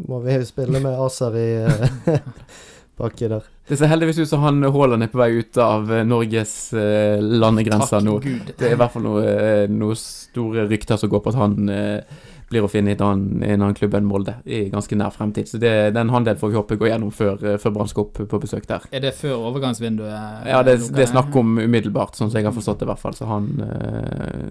Må 0.08 0.20
vi 0.24 0.38
spille 0.46 0.82
med 0.82 1.02
Aser 1.06 1.40
i 1.40 1.48
baki 2.98 3.28
der. 3.30 3.46
Det 3.68 3.78
ser 3.78 3.90
heldigvis 3.92 4.18
ut 4.24 4.28
som 4.28 4.42
han 4.44 4.62
Haaland 4.74 5.06
er 5.06 5.10
på 5.12 5.20
vei 5.20 5.30
ut 5.38 5.58
av 5.62 5.90
eh, 5.92 6.04
Norges 6.06 6.54
eh, 6.76 7.22
landegrenser 7.22 8.04
nå. 8.04 8.18
Gud. 8.24 8.52
Det 8.58 8.68
er 8.68 8.76
i 8.76 8.80
hvert 8.80 8.94
fall 8.94 9.06
noen 9.06 9.28
eh, 9.28 9.64
noe 9.70 9.96
store 9.98 10.66
rykter 10.70 11.00
som 11.00 11.12
går 11.12 11.22
på 11.24 11.32
at 11.32 11.40
han 11.40 11.72
eh, 11.72 12.20
blir 12.52 12.66
å 12.66 12.70
finne 12.70 12.92
i 12.92 12.96
en 12.96 13.04
annen, 13.06 13.42
en 13.46 13.64
annen 13.64 13.76
klubb 13.76 13.94
enn 13.96 14.06
Molde 14.08 14.34
i 14.44 14.66
ganske 14.72 14.96
nær 14.98 15.12
fremtid. 15.14 15.48
Så 15.48 15.60
det, 15.62 15.72
den 15.96 16.12
handelen 16.12 16.38
får 16.40 16.52
vi 16.52 16.58
håpe 16.58 16.78
går 16.80 16.90
gjennom 16.92 17.12
før, 17.14 17.40
eh, 17.40 17.58
før 17.62 17.74
Brann 17.76 17.90
skal 17.90 18.04
opp 18.04 18.20
på 18.30 18.40
besøk 18.42 18.66
der. 18.68 18.86
Er 18.92 19.04
det 19.04 19.14
før 19.18 19.34
overgangsvinduet? 19.48 20.46
Ja, 20.48 20.62
det, 20.66 20.76
det 20.92 21.06
er 21.06 21.10
snakk 21.12 21.32
om 21.38 21.56
umiddelbart, 21.58 22.14
sånn 22.18 22.30
som 22.30 22.38
jeg 22.38 22.48
har 22.48 22.56
forstått 22.56 22.82
det 22.82 22.88
i 22.88 22.90
hvert 22.92 23.02
fall. 23.02 23.16
Så 23.18 23.28
han 23.30 23.44
eh, 23.64 24.46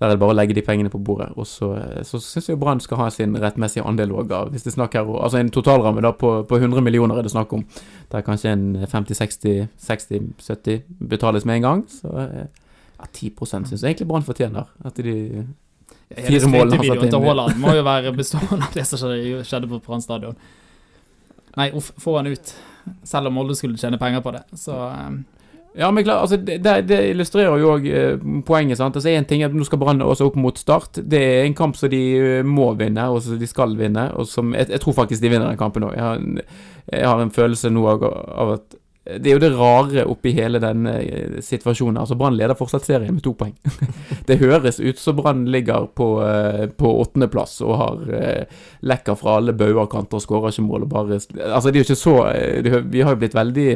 Der 0.00 0.08
er 0.08 0.14
det 0.16 0.20
bare 0.22 0.34
å 0.34 0.38
legge 0.38 0.56
de 0.56 0.64
pengene 0.66 0.90
på 0.92 1.02
bordet. 1.04 1.30
Og 1.38 1.46
så, 1.48 1.72
eh, 1.78 2.02
så 2.06 2.20
syns 2.22 2.50
jeg 2.50 2.60
Brann 2.60 2.82
skal 2.84 3.00
ha 3.02 3.08
sin 3.14 3.38
rettmessige 3.40 3.86
andel 3.86 4.10
òg 4.14 4.34
av 4.34 4.52
Hvis 4.54 4.66
det 4.66 4.74
snakker 4.76 5.04
Altså 5.14 5.38
en 5.38 5.52
totalramme 5.54 6.02
da 6.04 6.12
på, 6.16 6.30
på 6.48 6.54
100 6.58 6.82
millioner 6.84 7.18
er 7.18 7.24
det 7.26 7.34
snakk 7.34 7.52
om. 7.56 7.62
Der 8.12 8.26
kanskje 8.26 8.52
en 8.54 8.66
50-60-60-70 8.90 10.82
betales 11.10 11.44
med 11.48 11.60
en 11.60 11.66
gang. 11.68 11.80
Så 11.90 12.08
ja, 12.14 13.06
10 13.12 13.34
syns 13.68 13.82
jeg 13.82 13.94
egentlig 13.94 14.08
Brann 14.08 14.26
fortjener. 14.26 14.70
At 14.84 14.96
de 14.96 15.46
Fire 16.16 16.50
mål 16.52 16.74
han 16.74 16.84
satt 16.84 17.02
inn. 17.02 17.10
til 17.10 17.26
Haaland 17.26 17.60
må 17.62 17.74
jo 17.76 17.84
være 17.86 18.14
bestående 18.16 18.62
av 18.68 18.76
det 18.76 18.86
som 18.88 19.02
skjedde 19.04 19.70
på 19.70 19.80
Brann 19.84 20.04
stadion. 20.04 20.38
Nei, 21.58 21.70
uff, 21.76 21.92
få 22.02 22.18
han 22.18 22.30
ut. 22.32 22.54
Selv 23.06 23.30
om 23.30 23.38
Molde 23.38 23.56
skulle 23.56 23.78
tjene 23.80 24.00
penger 24.00 24.24
på 24.24 24.34
det, 24.34 24.44
så 24.58 24.76
um. 24.90 25.22
Ja, 25.76 25.88
men 25.90 26.04
klar, 26.04 26.20
altså, 26.22 26.36
det, 26.36 26.58
det 26.86 26.98
illustrerer 27.10 27.58
jo 27.58 27.72
òg 27.72 27.86
eh, 27.90 28.26
poenget. 28.46 28.78
sant? 28.78 28.94
Altså, 28.94 29.10
en 29.10 29.24
ting 29.26 29.42
er 29.42 29.50
at 29.50 29.56
nå 29.58 29.64
skal 29.66 29.80
Brann 29.80 30.04
også 30.06 30.28
opp 30.28 30.36
mot 30.38 30.58
Start. 30.58 31.00
Det 31.02 31.18
er 31.18 31.48
en 31.48 31.56
kamp 31.58 31.74
som 31.74 31.90
de 31.90 32.02
eh, 32.14 32.46
må 32.46 32.68
vinne, 32.78 33.08
og 33.10 33.18
som 33.24 33.40
de 33.40 33.48
skal 33.50 33.74
vinne. 33.78 34.04
og 34.14 34.28
som, 34.30 34.54
jeg, 34.54 34.70
jeg 34.70 34.82
tror 34.84 34.94
faktisk 35.00 35.24
de 35.24 35.32
vinner 35.32 35.50
den 35.50 35.58
kampen 35.58 35.88
òg. 35.88 35.96
Jeg, 35.98 36.46
jeg, 36.92 37.08
har 37.10 37.18
en 37.18 37.34
følelse 37.34 37.72
nå 37.74 37.88
av, 37.90 38.06
av 38.06 38.54
at 38.54 38.78
det 39.04 39.28
er 39.28 39.34
jo 39.36 39.40
det 39.42 39.50
rare 39.52 40.06
oppi 40.08 40.32
hele 40.32 40.60
den 40.62 40.86
eh, 40.88 41.40
situasjonen. 41.44 41.98
Altså 42.00 42.16
Brann 42.16 42.36
leder 42.38 42.56
fortsatt 42.56 42.86
serien 42.86 43.12
med 43.12 43.24
to 43.24 43.34
poeng. 43.36 43.52
det 44.28 44.38
høres 44.40 44.80
ut 44.80 45.00
som 45.00 45.18
Brann 45.18 45.44
ligger 45.52 45.90
på, 45.92 46.08
uh, 46.24 46.64
på 46.72 46.92
åttendeplass 47.02 47.58
og 47.66 47.74
har 47.82 48.14
eh, 48.16 48.62
lekker 48.80 49.18
fra 49.20 49.36
alle 49.40 49.52
bauger 49.56 49.90
kanter 49.92 50.24
skårer 50.24 50.54
ikke 50.54 50.64
mål. 50.64 50.86
og 50.86 50.94
bare, 50.94 51.20
altså 51.20 51.68
det 51.68 51.76
er 51.76 51.82
jo 51.82 51.88
ikke 51.90 52.00
så 52.00 52.16
det, 52.64 52.80
Vi 52.92 53.04
har 53.04 53.12
jo 53.12 53.20
blitt 53.20 53.36
veldig 53.36 53.68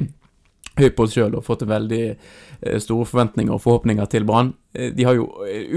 høy 0.79 0.89
på 0.97 1.05
oss 1.05 1.15
sjøl 1.17 1.37
og 1.37 1.45
fått 1.45 1.67
veldig 1.69 2.03
store 2.83 3.07
forventninger 3.07 3.53
og 3.53 3.61
forhåpninger 3.63 4.07
til 4.11 4.25
Brann. 4.25 4.53
De 4.73 5.05
har 5.05 5.17
jo 5.19 5.29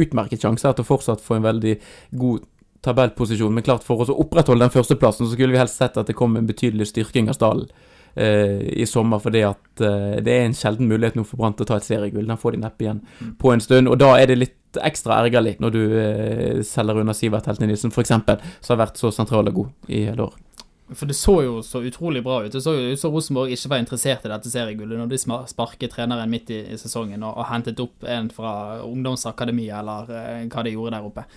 utmerket 0.01 0.41
sjanser 0.41 0.77
til 0.77 0.85
å 0.85 0.87
fortsatt 0.87 1.21
få 1.21 1.39
en 1.39 1.45
veldig 1.45 1.75
god 2.21 2.45
tabellposisjon, 2.85 3.53
men 3.53 3.65
klart 3.65 3.85
for 3.85 4.01
oss 4.01 4.11
å 4.13 4.17
opprettholde 4.21 4.65
den 4.65 4.73
førsteplassen, 4.73 5.27
så 5.27 5.35
skulle 5.35 5.53
vi 5.53 5.61
helst 5.61 5.77
sett 5.81 5.97
at 5.97 6.09
det 6.09 6.17
kom 6.17 6.37
en 6.37 6.49
betydelig 6.49 6.89
styrking 6.89 7.29
av 7.29 7.37
stallen 7.37 7.67
eh, 7.69 7.89
i 8.15 8.85
sommer, 8.89 9.21
fordi 9.23 9.43
at 9.47 9.83
eh, 9.83 10.17
det 10.23 10.33
er 10.33 10.47
en 10.47 10.57
sjelden 10.57 10.89
mulighet 10.91 11.15
nå 11.15 11.23
for 11.27 11.39
Brann 11.39 11.55
til 11.55 11.67
å 11.67 11.69
ta 11.71 11.79
et 11.79 11.87
seriegull. 11.87 12.27
Den 12.27 12.39
får 12.39 12.57
de 12.57 12.63
neppe 12.65 12.85
igjen 12.85 13.03
mm. 13.07 13.35
på 13.39 13.53
en 13.53 13.63
stund. 13.63 13.91
Og 13.91 13.99
da 14.01 14.13
er 14.19 14.31
det 14.31 14.39
litt 14.39 14.79
ekstra 14.79 15.19
ergerlig 15.23 15.57
når 15.63 15.75
du 15.75 15.81
eh, 15.99 16.61
selger 16.67 17.01
unna 17.01 17.15
Sivert 17.15 17.47
Helten 17.49 17.69
Nilsen, 17.71 17.91
f.eks., 17.91 18.11
som 18.11 18.73
har 18.73 18.81
vært 18.85 19.01
så 19.01 19.11
sentral 19.15 19.51
og 19.51 19.61
god 19.61 19.91
i 19.91 20.05
hele 20.09 20.29
år. 20.29 20.39
For 20.91 21.07
det 21.07 21.15
så 21.15 21.37
jo 21.45 21.59
så 21.63 21.79
utrolig 21.87 22.19
bra 22.23 22.41
ut. 22.43 22.51
Det 22.51 22.61
så 22.63 22.73
jo 22.75 22.91
ut 22.91 22.99
som 22.99 23.13
Rosenborg 23.15 23.53
ikke 23.55 23.71
var 23.71 23.79
interessert 23.79 24.25
i 24.27 24.31
dette 24.31 24.51
seriegullet 24.51 24.99
når 24.99 25.11
de 25.13 25.19
sparket 25.47 25.93
treneren 25.95 26.31
midt 26.31 26.51
i, 26.51 26.65
i 26.73 26.79
sesongen 26.79 27.23
og, 27.23 27.37
og, 27.37 27.45
hentet 27.47 27.79
opp 27.79 28.03
en 28.03 28.27
fra 28.33 28.81
ungdomsakademiet 28.83 29.77
eller 29.79 30.11
eh, 30.17 30.41
hva 30.51 30.65
de 30.67 30.75
gjorde 30.75 30.97
der 30.97 31.07
oppe. 31.07 31.27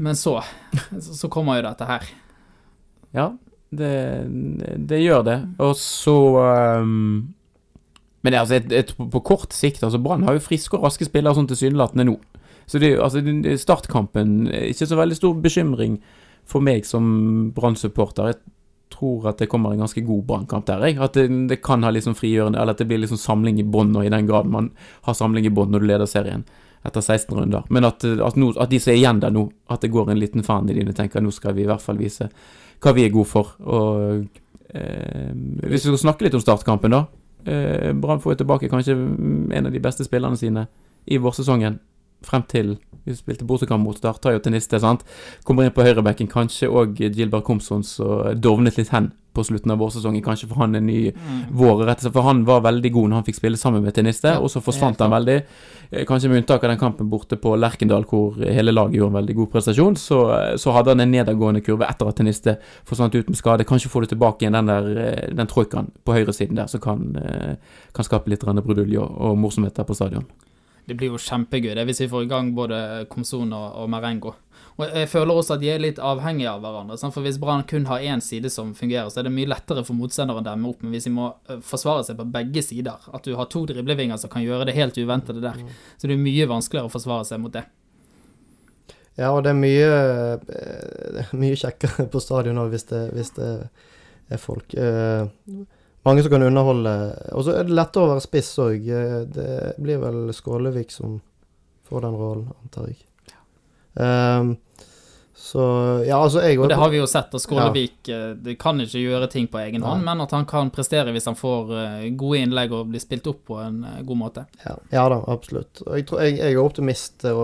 Men 0.00 0.16
så, 0.16 0.38
så 1.20 1.32
kommer 1.32 1.60
jo 1.60 1.68
dette 1.70 1.88
her. 1.88 2.10
Ja, 3.16 3.30
det, 3.70 3.90
det 4.90 4.98
gjør 5.02 5.22
det. 5.26 5.38
Og 5.62 5.76
så 5.78 6.14
um, 6.82 7.32
Men 8.22 8.34
altså, 8.34 8.58
et, 8.58 8.72
et, 8.72 8.94
på 8.98 9.22
kort 9.24 9.54
sikt 9.56 9.84
altså 9.86 10.00
Brann 10.02 10.26
har 10.26 10.36
jo 10.36 10.42
friske 10.44 10.76
og 10.76 10.84
raske 10.84 11.06
spillere 11.08 11.36
sånn 11.38 11.48
tilsynelatende 11.48 12.08
nå. 12.10 12.16
Så 12.66 12.78
det, 12.78 12.90
er 12.90 12.96
jo- 12.98 13.04
altså, 13.06 13.22
startkampen 13.58 14.48
er 14.52 14.68
ikke 14.70 14.86
så 14.90 14.98
veldig 14.98 15.16
stor 15.18 15.34
bekymring 15.42 16.00
for 16.50 16.60
meg 16.62 16.84
som 16.86 17.52
Brann-supporter. 17.54 18.32
Jeg 18.32 18.38
tror 18.90 19.28
at 19.30 19.38
det 19.38 19.48
kommer 19.48 19.72
en 19.72 19.82
ganske 19.84 20.02
god 20.06 20.24
Brannkamp 20.26 20.66
der. 20.66 20.82
Jeg. 20.86 20.98
At 21.00 21.14
det, 21.14 21.28
det 21.48 21.60
kan 21.62 21.82
ha 21.86 21.90
liksom 21.94 22.14
frigjørende, 22.18 22.58
eller 22.58 22.74
at 22.74 22.78
det 22.82 22.88
blir 22.90 22.98
liksom 23.02 23.18
samling 23.22 23.58
i 23.62 23.66
bånn, 23.66 23.94
i 24.02 24.10
den 24.10 24.26
grad 24.26 24.46
man 24.50 24.70
har 25.06 25.14
samling 25.14 25.46
i 25.46 25.54
bånn 25.54 25.70
når 25.70 25.80
du 25.82 25.86
leder 25.92 26.10
serien 26.10 26.44
etter 26.86 27.00
16 27.00 27.36
runder. 27.36 27.64
Men 27.68 27.84
at, 27.88 28.04
at, 28.04 28.36
no, 28.40 28.50
at 28.56 28.70
de 28.72 28.80
som 28.80 28.92
er 28.92 29.00
igjen 29.00 29.20
der 29.22 29.32
nå, 29.34 29.46
at 29.70 29.84
det 29.84 29.92
går 29.92 30.10
en 30.10 30.20
liten 30.20 30.44
fan 30.46 30.68
i 30.70 30.76
dine, 30.76 30.94
tenker 30.96 31.22
nå 31.22 31.32
skal 31.34 31.56
vi 31.56 31.66
i 31.66 31.68
hvert 31.68 31.84
fall 31.84 32.00
vise 32.00 32.30
hva 32.80 32.94
vi 32.96 33.04
er 33.04 33.12
gode 33.12 33.28
for. 33.28 33.52
Og 33.60 34.22
eh, 34.72 35.32
hvis 35.66 35.84
vi 35.84 35.90
skal 35.90 36.00
snakke 36.06 36.26
litt 36.26 36.38
om 36.38 36.44
startkampen, 36.44 36.96
da. 36.96 37.04
Eh, 37.44 37.90
Brann 37.96 38.22
får 38.22 38.34
jo 38.34 38.40
tilbake 38.42 38.70
kanskje 38.72 38.96
en 38.96 39.68
av 39.68 39.72
de 39.72 39.82
beste 39.82 40.06
spillerne 40.08 40.40
sine 40.40 40.66
i 41.10 41.20
vårsesongen. 41.20 41.78
Frem 42.24 42.44
til 42.48 42.74
vi 43.04 43.16
spilte 43.16 43.46
bortekamp 43.48 43.84
mot 43.84 43.98
Start, 43.98 44.20
tar 44.22 44.36
jo 44.36 44.42
til 44.44 44.54
Niste, 44.54 44.80
sant. 44.82 45.06
Kommer 45.44 45.66
inn 45.66 45.74
på 45.74 45.84
høyrebekken. 45.86 46.30
Kanskje 46.30 46.68
òg 46.68 47.00
Gilbert 47.00 47.46
Komson 47.48 47.84
som 47.86 48.36
dovnet 48.40 48.78
litt 48.80 48.92
hen 48.94 49.12
på 49.32 49.44
slutten 49.44 49.70
av 49.70 49.78
vårsesongen. 49.78 50.22
Kanskje 50.24 50.48
for 50.50 50.60
han 50.62 50.74
en 50.74 50.86
ny 50.86 51.12
vår, 51.54 51.84
rett 51.86 52.00
og 52.00 52.06
slett. 52.06 52.14
For 52.16 52.26
han 52.26 52.42
var 52.48 52.64
veldig 52.66 52.92
god 52.94 53.10
når 53.10 53.20
han 53.20 53.26
fikk 53.28 53.38
spille 53.38 53.60
sammen 53.60 53.84
med 53.84 53.94
Teniste, 53.94 54.34
Ja, 54.34 54.40
og 54.40 54.50
så 54.50 54.62
forsvant 54.64 55.00
han 55.02 55.12
veldig. 55.12 55.36
Eh, 55.90 56.04
Kanskje 56.08 56.30
med 56.30 56.42
unntak 56.42 56.64
av 56.64 56.72
den 56.72 56.80
kampen 56.80 57.10
borte 57.10 57.38
på 57.40 57.54
Lerkendal, 57.56 58.04
hvor 58.10 58.38
hele 58.40 58.74
laget 58.74 58.98
gjorde 58.98 59.14
en 59.14 59.20
veldig 59.20 59.38
god 59.40 59.52
prestasjon, 59.54 59.96
så, 59.96 60.20
så 60.58 60.74
hadde 60.76 60.94
han 60.94 61.04
en 61.06 61.14
nedadgående 61.14 61.62
kurve 61.66 61.88
etter 61.88 62.10
at 62.10 62.20
Teniste 62.20 62.58
forsvant 62.88 63.14
ut 63.14 63.30
med 63.30 63.38
skade. 63.38 63.68
Kanskje 63.68 63.92
får 63.92 64.06
du 64.06 64.14
tilbake 64.14 64.44
igjen 64.44 64.58
den 64.58 64.70
der 64.72 64.92
eh, 65.06 65.34
den 65.34 65.50
troikaen 65.50 65.92
på 66.04 66.18
høyresiden 66.18 66.58
der, 66.58 66.70
som 66.70 66.82
kan, 66.82 67.10
eh, 67.16 67.82
kan 67.94 68.06
skape 68.06 68.30
litt 68.30 68.44
brudulje 68.44 68.98
og, 68.98 69.18
og 69.30 69.38
morsomheter 69.38 69.86
på 69.86 69.94
stadion. 69.94 70.26
Det 70.90 70.98
blir 70.98 71.12
jo 71.12 71.20
kjempegøy 71.22 71.72
det 71.78 71.86
hvis 71.86 72.02
vi 72.02 72.10
får 72.10 72.26
i 72.26 72.30
gang 72.30 72.50
både 72.56 72.78
Komson 73.10 73.52
og, 73.54 73.68
og 73.78 73.90
Marengo. 73.92 74.34
Og 74.80 74.86
jeg 74.96 75.08
føler 75.12 75.36
også 75.36 75.56
at 75.56 75.62
de 75.62 75.68
er 75.68 75.82
litt 75.82 75.98
avhengige 76.00 76.48
av 76.48 76.62
hverandre. 76.64 76.96
Sant? 76.98 77.12
For 77.12 77.24
Hvis 77.24 77.38
Brann 77.40 77.66
kun 77.68 77.84
har 77.90 78.00
én 78.00 78.22
side 78.24 78.48
som 78.52 78.72
fungerer, 78.76 79.10
så 79.12 79.20
er 79.20 79.28
det 79.28 79.34
mye 79.34 79.50
lettere 79.50 79.84
for 79.84 79.98
motstanderen 79.98 80.40
å 80.40 80.46
demme 80.46 80.70
opp. 80.70 80.80
Men 80.82 80.94
hvis 80.94 81.08
de 81.08 81.12
må 81.12 81.26
eh, 81.50 81.60
forsvare 81.66 82.06
seg 82.08 82.16
på 82.18 82.26
begge 82.32 82.62
sider, 82.64 83.10
at 83.12 83.26
du 83.26 83.36
har 83.36 83.50
to 83.52 83.66
driblevinger 83.68 84.20
som 84.20 84.32
kan 84.32 84.44
gjøre 84.44 84.70
det 84.70 84.76
helt 84.78 84.96
uventede 84.96 85.44
der, 85.44 85.60
så 86.00 86.08
det 86.08 86.16
er 86.16 86.22
mye 86.22 86.48
vanskeligere 86.48 86.88
å 86.88 86.94
forsvare 86.94 87.28
seg 87.28 87.42
mot 87.42 87.54
det. 87.54 87.66
Ja, 89.18 89.34
og 89.34 89.42
det 89.44 89.52
er 89.52 89.60
mye, 89.60 89.90
eh, 90.56 91.34
mye 91.42 91.60
kjekkere 91.60 92.08
på 92.08 92.24
stadion 92.24 92.62
òg, 92.62 92.72
hvis, 92.72 92.88
hvis 92.88 93.34
det 93.36 93.50
er 94.32 94.40
folk. 94.40 94.72
Eh, 94.74 95.28
mange 96.06 96.22
som 96.24 96.32
kan 96.32 96.46
underholde. 96.46 96.94
Og 97.36 97.44
så 97.44 97.58
er 97.58 97.68
det 97.68 97.76
lettere 97.76 98.06
å 98.06 98.12
være 98.14 98.24
spiss 98.24 98.54
òg. 98.62 98.88
Det 99.34 99.50
blir 99.82 100.00
vel 100.02 100.32
Skålevik 100.36 100.94
som 100.94 101.20
får 101.90 102.06
den 102.06 102.18
rollen, 102.18 102.50
antar 102.62 102.90
jeg. 102.90 103.00
Um, 103.94 104.54
så 105.40 105.62
ja, 106.06 106.18
altså 106.20 106.42
jeg 106.44 106.58
Og 106.60 106.68
det 106.68 106.76
har 106.78 106.90
vi 106.92 106.98
jo 107.00 107.06
sett, 107.08 107.32
at 107.34 107.42
Skålevik 107.42 108.08
ja. 108.12 108.18
det 108.36 108.58
kan 108.60 108.78
ikke 108.82 109.00
gjøre 109.00 109.26
ting 109.32 109.46
på 109.50 109.58
egen 109.62 109.82
hånd, 109.82 110.04
men 110.04 110.20
at 110.20 110.34
han 110.36 110.44
kan 110.46 110.68
prestere 110.70 111.14
hvis 111.14 111.26
han 111.30 111.38
får 111.38 111.72
eh, 111.80 112.04
gode 112.20 112.42
innlegg 112.44 112.74
og 112.76 112.90
blir 112.92 113.02
spilt 113.02 113.26
opp 113.30 113.40
på 113.48 113.56
en 113.58 113.78
eh, 113.88 114.02
god 114.06 114.20
måte. 114.20 114.44
Ja, 114.66 114.76
ja 114.92 115.06
da, 115.10 115.22
absolutt. 115.32 115.80
Og 115.86 115.96
jeg, 115.96 116.06
tror, 116.10 116.20
jeg, 116.26 116.36
jeg 116.42 116.54
er 116.54 116.60
optimist 116.60 117.24
eh, 117.24 117.40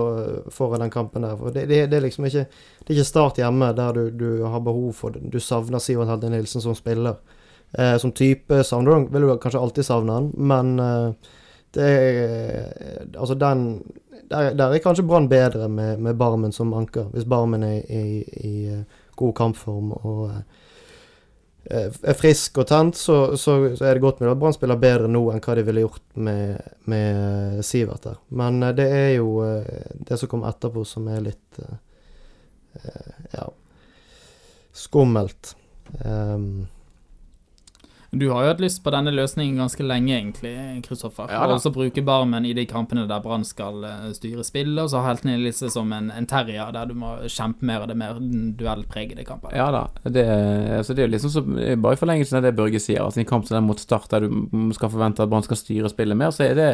foran 0.53 0.85
den 0.85 0.93
kampen 0.93 1.25
der. 1.25 1.33
For 1.41 1.55
det, 1.55 1.65
det, 1.71 1.81
det 1.89 1.97
er 1.97 2.05
liksom 2.05 2.29
ikke 2.29 2.45
Det 2.45 2.85
er 2.85 2.99
ikke 2.99 3.09
Start 3.09 3.41
hjemme 3.41 3.73
der 3.75 3.97
du, 3.97 4.03
du 4.13 4.29
har 4.45 4.61
behov 4.63 4.93
for 4.95 5.17
det. 5.17 5.25
Du 5.33 5.41
savner 5.43 5.81
Sivert 5.81 6.13
Helde 6.13 6.31
Nilsen 6.31 6.63
som 6.63 6.77
spiller. 6.77 7.17
Eh, 7.71 7.97
som 7.97 8.11
type 8.15 8.63
savner 8.63 8.91
du 8.91 9.11
vil 9.11 9.27
du 9.27 9.33
kanskje 9.37 9.59
alltid 9.59 9.85
savne 9.85 10.13
han, 10.13 10.29
men 10.37 10.79
eh, 10.79 11.31
det 11.75 11.87
er 11.87 13.07
Altså, 13.17 13.35
den 13.35 13.83
Der, 14.29 14.53
der 14.53 14.73
er 14.73 14.83
kanskje 14.83 15.05
Brann 15.07 15.29
bedre 15.29 15.67
med, 15.71 15.99
med 15.99 16.15
Barmen 16.15 16.51
som 16.51 16.73
anker, 16.73 17.05
hvis 17.13 17.25
Barmen 17.25 17.63
er 17.63 17.83
i, 17.87 18.23
i 18.43 18.67
eh, 18.67 18.81
god 19.15 19.33
kampform 19.35 19.91
og 19.91 20.31
eh, 21.71 21.91
er 22.03 22.17
frisk 22.17 22.57
og 22.57 22.67
tent, 22.67 22.95
så, 22.95 23.37
så, 23.37 23.75
så 23.75 23.85
er 23.85 23.93
det 23.93 24.03
godt 24.03 24.19
med 24.19 24.31
at 24.31 24.39
Brann 24.39 24.55
spiller 24.55 24.79
bedre 24.79 25.07
nå 25.07 25.21
enn 25.31 25.39
hva 25.43 25.55
de 25.55 25.63
ville 25.63 25.85
gjort 25.85 26.03
med, 26.15 26.59
med 26.91 27.63
Sivert 27.63 28.03
der. 28.03 28.17
Men 28.35 28.59
eh, 28.63 28.75
det 28.75 28.87
er 28.91 29.13
jo 29.15 29.29
eh, 29.45 29.95
det 30.09 30.19
som 30.19 30.31
kom 30.31 30.43
etterpå 30.47 30.83
som 30.87 31.07
er 31.07 31.23
litt 31.29 31.61
eh, 31.63 31.77
eh, 32.83 33.13
ja 33.37 33.47
skummelt. 34.77 35.55
Um, 36.03 36.67
Du 38.19 38.29
har 38.31 38.43
jo 38.43 38.51
hatt 38.51 38.61
lyst 38.63 38.83
på 38.83 38.91
denne 38.93 39.11
løsningen 39.13 39.59
ganske 39.61 39.85
lenge, 39.85 40.13
egentlig, 40.15 40.53
Kristoffer. 40.85 41.29
Ja 41.31 41.45
da. 41.45 41.57
og 41.57 41.63
så 41.63 41.71
bruke 41.73 42.03
Barmen 42.05 42.45
i 42.47 42.53
de 42.57 42.65
kampene 42.69 43.05
der 43.09 43.21
Brann 43.23 43.45
skal 43.47 43.83
eh, 43.87 44.09
styre 44.17 44.45
spillet, 44.47 44.79
og 44.83 44.91
så 44.91 45.01
ha 45.03 45.11
helten 45.11 45.33
Elise 45.33 45.69
som 45.73 45.91
en, 45.95 46.09
en 46.13 46.29
terrier 46.29 46.71
der 46.75 46.89
du 46.89 46.95
må 46.97 47.13
kjempe 47.25 47.67
mer, 47.67 47.83
og 47.83 47.91
det 47.91 47.97
er 47.97 48.01
mer 48.01 48.21
duellpregede 48.59 49.25
kampen. 49.27 49.55
Ja 49.57 49.69
da. 49.73 49.85
Det, 50.03 50.25
altså 50.79 50.95
det 50.95 51.03
er 51.03 51.09
jo 51.09 51.15
liksom 51.15 51.33
så, 51.33 51.43
bare 51.45 51.97
i 51.97 52.01
forlengelsen 52.01 52.39
av 52.39 52.47
det 52.47 52.55
Børge 52.57 52.81
sier. 52.83 53.03
Altså 53.03 53.21
en 53.23 53.29
kamp 53.29 53.47
som 53.47 53.59
den 53.59 53.67
mot 53.67 53.81
Start, 53.81 54.09
der 54.11 54.25
du 54.25 54.73
skal 54.75 54.91
forvente 54.93 55.23
at 55.23 55.31
Brann 55.31 55.45
skal 55.45 55.59
styre 55.59 55.91
spillet 55.91 56.17
mer, 56.17 56.33
så 56.35 56.47
er 56.47 56.57
det 56.57 56.69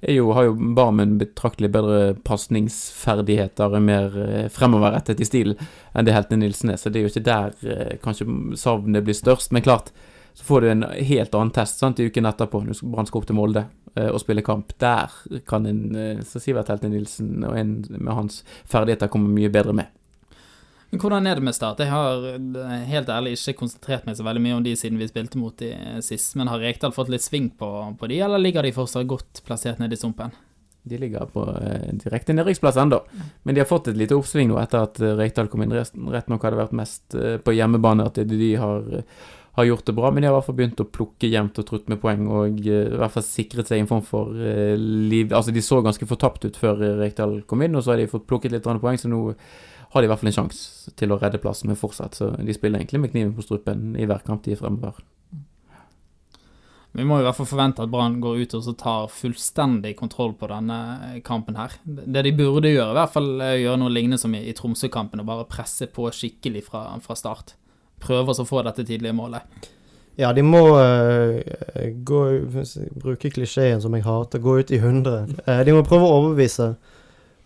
er 0.00 0.16
jo, 0.16 0.30
har 0.36 0.48
jo 0.48 0.56
Barmen 0.76 1.16
betraktelig 1.20 1.70
bedre 1.74 2.14
pasningsferdigheter 2.26 3.76
mer 3.80 4.18
eh, 4.22 4.48
fremoverrettet 4.52 5.20
i 5.20 5.28
stilen 5.28 5.58
enn 5.96 6.06
det 6.06 6.14
heltene 6.16 6.44
Nilsen 6.44 6.72
er. 6.72 6.80
Så 6.80 6.92
det 6.92 7.00
er 7.00 7.06
jo 7.06 7.12
ikke 7.12 7.26
der 7.26 7.56
eh, 7.66 7.96
kanskje 8.02 8.28
savnet 8.58 9.06
blir 9.06 9.16
størst. 9.16 9.52
Men 9.54 9.64
klart, 9.66 9.92
så 10.36 10.44
får 10.44 10.60
du 10.60 10.70
en 10.70 10.82
helt 10.82 11.34
annen 11.34 11.50
test 11.50 11.80
sant, 11.80 12.00
i 12.00 12.10
uken 12.10 12.28
etterpå, 12.28 12.60
når 12.60 12.80
Brann 12.92 13.06
skal 13.08 13.22
opp 13.22 13.28
til 13.30 13.38
Molde 13.38 13.62
eh, 13.94 14.10
og 14.10 14.20
spille 14.20 14.44
kamp. 14.44 14.74
Der 14.82 15.12
kan 15.48 15.64
en 15.64 15.96
eh, 15.96 16.18
så 16.28 16.42
Sivert 16.44 16.68
Helte 16.68 16.90
Nilsen 16.92 17.40
og 17.48 17.56
en 17.56 17.78
med 17.88 18.12
hans 18.12 18.42
ferdigheter 18.68 19.08
komme 19.08 19.32
mye 19.32 19.48
bedre 19.52 19.72
med. 19.78 19.88
Men 20.90 21.00
Hvordan 21.00 21.26
er 21.26 21.40
det 21.40 21.46
med 21.48 21.56
Start? 21.56 21.80
Jeg 21.80 21.88
har 21.88 22.28
eh, 22.36 22.74
helt 22.92 23.08
ærlig 23.08 23.32
ikke 23.38 23.62
konsentrert 23.62 24.04
meg 24.04 24.18
så 24.18 24.26
veldig 24.28 24.42
mye 24.44 24.58
om 24.58 24.66
de 24.66 24.76
siden 24.76 25.00
vi 25.00 25.08
spilte 25.08 25.40
mot 25.40 25.56
de 25.56 25.72
sist, 26.04 26.36
men 26.36 26.52
har 26.52 26.60
Rekdal 26.60 26.92
fått 26.92 27.14
litt 27.16 27.24
sving 27.24 27.48
på, 27.56 27.70
på 27.96 28.12
de, 28.12 28.20
eller 28.28 28.44
ligger 28.44 28.68
de 28.68 28.76
fortsatt 28.76 29.08
godt 29.08 29.40
plassert 29.48 29.80
nede 29.80 29.96
i 29.96 30.02
sumpen? 30.04 30.36
De 30.86 30.98
ligger 30.98 31.26
på 31.32 31.42
eh, 31.50 31.88
direkte 31.98 32.36
nedrykksplass 32.36 32.76
ennå, 32.78 33.00
men 33.42 33.56
de 33.56 33.64
har 33.64 33.66
fått 33.66 33.88
et 33.90 33.96
lite 33.98 34.14
oppsving 34.14 34.52
nå 34.52 34.60
etter 34.60 34.84
at 34.84 35.00
Rekdal 35.18 35.48
kom 35.50 35.64
inn. 35.64 35.74
Rett 35.74 36.28
nok 36.30 36.44
har 36.46 36.54
det 36.54 36.60
vært 36.60 36.76
mest 36.78 37.16
eh, 37.18 37.40
på 37.42 37.56
hjemmebane 37.56 38.06
at 38.06 38.20
de 38.30 38.50
har, 38.60 38.86
eh, 39.00 39.24
har 39.56 39.64
gjort 39.64 39.86
det 39.86 39.92
bra, 39.96 40.10
men 40.10 40.20
de 40.20 40.28
har 40.28 40.34
i 40.34 40.36
hvert 40.36 40.46
fall 40.50 40.58
begynt 40.58 40.80
å 40.82 40.88
plukke 40.92 41.28
jevnt 41.32 41.58
og 41.62 41.64
trutt 41.68 41.86
med 41.88 42.00
poeng 42.02 42.26
og 42.28 42.58
eh, 42.60 42.90
i 42.92 42.98
hvert 43.00 43.14
fall 43.14 43.24
sikret 43.24 43.70
seg 43.70 43.80
en 43.80 43.88
form 43.88 44.04
for 44.04 44.36
eh, 44.36 44.74
liv 44.76 45.32
Altså, 45.32 45.54
de 45.54 45.64
så 45.64 45.80
ganske 45.84 46.08
fortapt 46.08 46.44
ut 46.44 46.60
før 46.60 46.82
eh, 46.84 46.98
Rekdal 47.00 47.38
kom 47.48 47.64
inn, 47.64 47.78
og 47.78 47.86
så 47.86 47.94
har 47.94 48.02
de 48.02 48.10
fått 48.10 48.28
plukket 48.28 48.52
litt 48.52 48.68
poeng, 48.68 49.00
så 49.00 49.08
nå 49.08 49.22
har 49.94 50.02
de 50.02 50.08
i 50.08 50.12
hvert 50.12 50.20
fall 50.20 50.32
en 50.32 50.36
sjanse 50.42 50.92
til 51.00 51.14
å 51.14 51.20
redde 51.22 51.40
plassen, 51.40 51.72
men 51.72 51.80
fortsatt, 51.80 52.18
så 52.18 52.30
de 52.36 52.56
spiller 52.56 52.82
egentlig 52.82 53.00
med 53.00 53.14
kniven 53.14 53.34
på 53.36 53.46
strupen 53.46 53.94
i 53.96 54.04
hver 54.04 54.24
kamp 54.26 54.44
de 54.44 54.52
er 54.52 54.60
fremover. 54.60 55.00
Vi 56.96 57.04
må 57.04 57.20
i 57.20 57.24
hvert 57.24 57.36
fall 57.36 57.48
forvente 57.48 57.84
at 57.84 57.92
Brann 57.92 58.20
går 58.24 58.42
ut 58.44 58.54
og 58.56 58.72
tar 58.80 59.08
fullstendig 59.12 59.94
kontroll 59.96 60.32
på 60.36 60.48
denne 60.52 61.20
kampen 61.24 61.56
her. 61.56 61.76
Det 61.84 62.24
de 62.24 62.32
burde 62.36 62.72
gjøre, 62.72 62.92
i 62.92 62.98
hvert 63.00 63.12
fall 63.16 63.30
gjøre 63.40 63.80
noe 63.80 63.92
lignende 63.92 64.20
som 64.20 64.36
i, 64.36 64.44
i 64.48 64.56
Tromsø-kampen, 64.56 65.20
og 65.24 65.28
bare 65.28 65.48
presse 65.48 65.88
på 65.92 66.10
skikkelig 66.12 66.68
fra, 66.68 66.90
fra 67.04 67.16
start. 67.16 67.56
Prøve 68.06 68.36
å 68.38 68.46
få 68.48 68.62
dette 68.66 68.84
tidlige 68.86 69.12
målet. 69.16 69.42
ja, 70.16 70.30
de 70.32 70.42
må 70.46 70.62
uh, 70.78 71.40
gå 72.08 72.20
Bruke 73.02 73.30
klisjeen 73.34 73.82
som 73.84 73.94
jeg 73.98 74.06
hater, 74.06 74.38
gå 74.40 74.60
ut 74.62 74.70
i 74.72 74.78
hundre. 74.80 75.26
Uh, 75.46 75.60
de 75.66 75.74
må 75.76 75.82
prøve 75.84 76.06
å 76.06 76.20
overbevise 76.22 76.70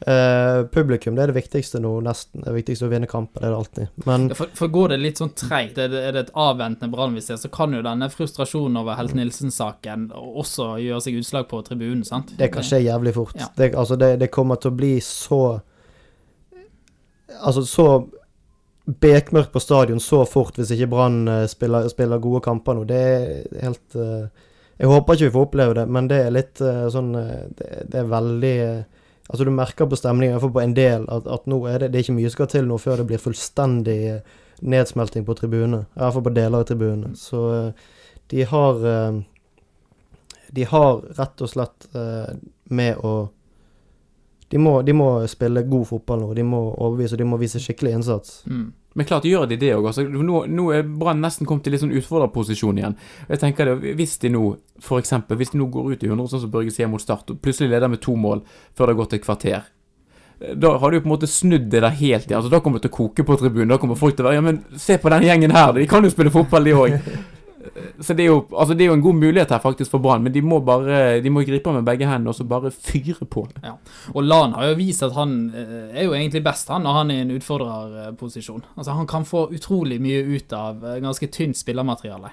uh, 0.06 0.60
publikum. 0.72 1.16
Det 1.18 1.24
er 1.24 1.32
det 1.32 1.38
viktigste 1.40 1.80
nå, 1.82 1.96
nesten. 2.06 2.44
Det 2.44 2.54
viktigste 2.54 2.86
å 2.86 2.92
vinne 2.92 3.08
kampen, 3.10 3.40
det 3.42 3.48
er 3.48 3.54
det 3.56 3.58
alltid. 3.58 4.04
Men 4.06 4.28
For, 4.38 4.52
for 4.54 4.70
går 4.72 4.94
det 4.94 5.00
litt 5.02 5.18
sånn 5.22 5.32
treigt, 5.36 5.74
det- 5.80 5.90
er 6.04 6.14
det 6.14 6.22
et 6.28 6.32
avventende 6.38 6.92
Brann 6.94 7.16
vi 7.18 7.24
ser, 7.26 7.40
så 7.42 7.50
kan 7.52 7.74
jo 7.74 7.82
denne 7.82 8.06
frustrasjonen 8.12 8.78
over 8.84 8.94
Helt 9.00 9.16
Nilsen-saken 9.18 10.10
også 10.14 10.76
gjøre 10.84 11.02
seg 11.08 11.18
utslag 11.24 11.48
på 11.50 11.64
tribunen, 11.66 12.04
sant? 12.06 12.36
Det 12.38 12.52
kan 12.54 12.62
skje 12.62 12.84
jævlig 12.86 13.16
fort. 13.18 13.34
Ja. 13.40 13.50
Det, 13.56 13.72
altså 13.74 13.98
det, 13.98 14.14
det 14.22 14.30
kommer 14.30 14.60
til 14.62 14.70
å 14.72 14.78
bli 14.78 14.94
så 15.04 15.42
Altså 17.40 17.62
så 17.64 17.84
bekmørkt 18.98 19.52
på 19.52 19.60
stadion 19.60 20.00
så 20.00 20.24
fort 20.26 20.58
hvis 20.58 20.72
ikke 20.74 20.90
Brann 20.90 21.28
eh, 21.28 21.46
spiller, 21.50 21.88
spiller 21.92 22.22
gode 22.22 22.42
kamper 22.44 22.76
nå. 22.76 22.86
Det 22.88 23.00
er 23.00 23.64
helt 23.64 23.96
eh, 23.96 24.46
Jeg 24.80 24.88
håper 24.88 25.14
ikke 25.14 25.28
vi 25.28 25.34
får 25.34 25.46
oppleve 25.46 25.74
det, 25.76 25.86
men 25.92 26.08
det 26.08 26.20
er 26.24 26.34
litt 26.34 26.60
eh, 26.64 26.86
sånn 26.92 27.12
det, 27.14 27.70
det 27.92 28.02
er 28.02 28.10
veldig 28.10 28.56
Altså 29.30 29.44
Du 29.46 29.52
merker 29.54 29.86
på 29.86 29.94
stemningen, 29.94 30.34
iallfall 30.34 30.50
på 30.56 30.62
en 30.64 30.72
del, 30.74 31.04
at, 31.06 31.26
at 31.30 31.44
nå 31.46 31.60
er 31.70 31.84
det, 31.84 31.92
det 31.92 32.00
er 32.00 32.02
ikke 32.02 32.16
mye 32.16 32.30
skal 32.34 32.48
til 32.50 32.64
nå 32.66 32.80
før 32.82 32.98
det 32.98 33.04
blir 33.12 33.20
fullstendig 33.22 34.00
nedsmelting 34.60 35.22
på 35.22 35.36
tribunene. 35.38 35.84
Iallfall 35.94 36.24
på 36.26 36.32
deler 36.34 36.64
av 36.64 36.66
tribunene. 36.66 37.12
Så 37.14 37.44
eh, 37.54 37.92
de 38.32 38.42
har 38.50 38.80
De 40.50 40.64
har 40.66 40.98
rett 41.14 41.42
og 41.46 41.52
slett 41.52 41.86
med 42.74 42.98
å 43.06 43.12
de 44.50 44.58
må, 44.58 44.80
de 44.82 44.92
må 44.92 45.10
spille 45.30 45.62
god 45.62 45.86
fotball 45.86 46.24
nå. 46.24 46.32
De 46.34 46.42
må 46.42 46.58
overbevise, 46.72 47.14
og 47.14 47.20
de 47.22 47.26
må 47.30 47.38
vise 47.38 47.60
skikkelig 47.62 47.92
innsats. 48.00 48.40
Mm. 48.50 48.72
Men 48.98 49.06
klart 49.06 49.26
gjør 49.28 49.46
de 49.46 49.58
det 49.60 49.70
òg. 49.76 49.86
Altså, 49.86 50.02
nå, 50.02 50.44
nå 50.50 50.64
er 50.74 50.82
Brann 50.82 51.20
nesten 51.22 51.46
kommet 51.46 51.62
til 51.66 51.76
litt 51.76 51.84
sånn 51.84 51.94
utfordrerposisjon 51.94 52.80
igjen. 52.80 52.96
Jeg 53.28 53.42
tenker 53.42 53.70
det, 53.70 53.94
Hvis 53.98 54.16
de 54.22 54.32
nå 54.34 54.44
for 54.82 54.98
eksempel, 54.98 55.38
hvis 55.38 55.52
de 55.52 55.60
nå 55.60 55.68
går 55.70 55.92
ut 55.92 56.06
i 56.06 56.10
100, 56.10 56.30
sånn 56.32 56.42
som 56.46 56.50
Børge 56.50 56.74
sier 56.74 56.90
mot 56.90 57.02
Start, 57.02 57.30
og 57.30 57.42
plutselig 57.44 57.70
leder 57.70 57.92
med 57.92 58.02
to 58.02 58.16
mål 58.18 58.42
før 58.74 58.90
det 58.90 58.96
har 58.96 59.02
gått 59.04 59.18
et 59.18 59.26
kvarter 59.26 59.68
da 60.56 60.70
har 60.78 60.90
du 60.90 61.00
på 61.00 61.04
en 61.04 61.12
måte 61.12 61.28
snudd 61.28 61.66
det 61.68 61.82
der 61.84 61.92
helt 61.92 62.24
igjen. 62.24 62.38
Altså, 62.38 62.48
da 62.48 62.60
kommer 62.64 62.80
det 62.80 62.88
til 62.88 62.94
å 62.94 62.96
koke 62.96 63.24
på 63.28 63.36
tribunen. 63.36 63.74
Da 63.74 63.76
kommer 63.80 63.98
folk 64.00 64.16
til 64.16 64.24
å 64.24 64.30
være 64.30 64.38
Ja, 64.38 64.44
men 64.44 64.62
se 64.80 64.96
på 64.96 65.12
den 65.12 65.26
gjengen 65.28 65.52
her, 65.52 65.74
de 65.76 65.84
kan 65.88 66.04
jo 66.04 66.12
spille 66.12 66.32
fotball, 66.32 66.64
de 66.64 66.72
òg. 66.72 66.94
Så 68.00 68.14
det 68.16 68.24
er, 68.24 68.32
jo, 68.32 68.40
altså 68.50 68.74
det 68.74 68.84
er 68.84 68.90
jo 68.90 68.96
en 68.96 69.04
god 69.04 69.18
mulighet 69.20 69.52
her 69.54 69.60
faktisk 69.62 69.92
for 69.92 70.02
Brann, 70.02 70.24
men 70.24 70.34
de 70.34 70.42
må 70.42 70.58
bare 70.64 71.20
De 71.22 71.30
må 71.30 71.44
gripe 71.46 71.72
med 71.74 71.86
begge 71.86 72.08
hendene 72.08 72.32
og 72.32 72.36
så 72.38 72.46
bare 72.48 72.72
fyre 72.74 73.26
på. 73.30 73.46
Og 74.14 74.22
Lan 74.24 74.56
har 74.56 74.70
jo 74.70 74.78
vist 74.80 75.04
at 75.06 75.14
han 75.14 75.38
eh, 75.54 75.94
er 75.94 76.08
jo 76.08 76.14
egentlig 76.16 76.42
best 76.44 76.70
han 76.72 76.86
når 76.86 76.98
han 76.98 77.10
er 77.10 77.20
i 77.20 77.24
en 77.26 77.34
utfordrerposisjon. 77.38 78.64
Altså 78.76 78.98
Han 78.98 79.06
kan 79.10 79.26
få 79.28 79.48
utrolig 79.54 80.00
mye 80.02 80.22
ut 80.26 80.52
av 80.56 80.84
eh, 80.84 81.00
ganske 81.04 81.30
tynt 81.30 81.58
spillermateriale. 81.60 82.32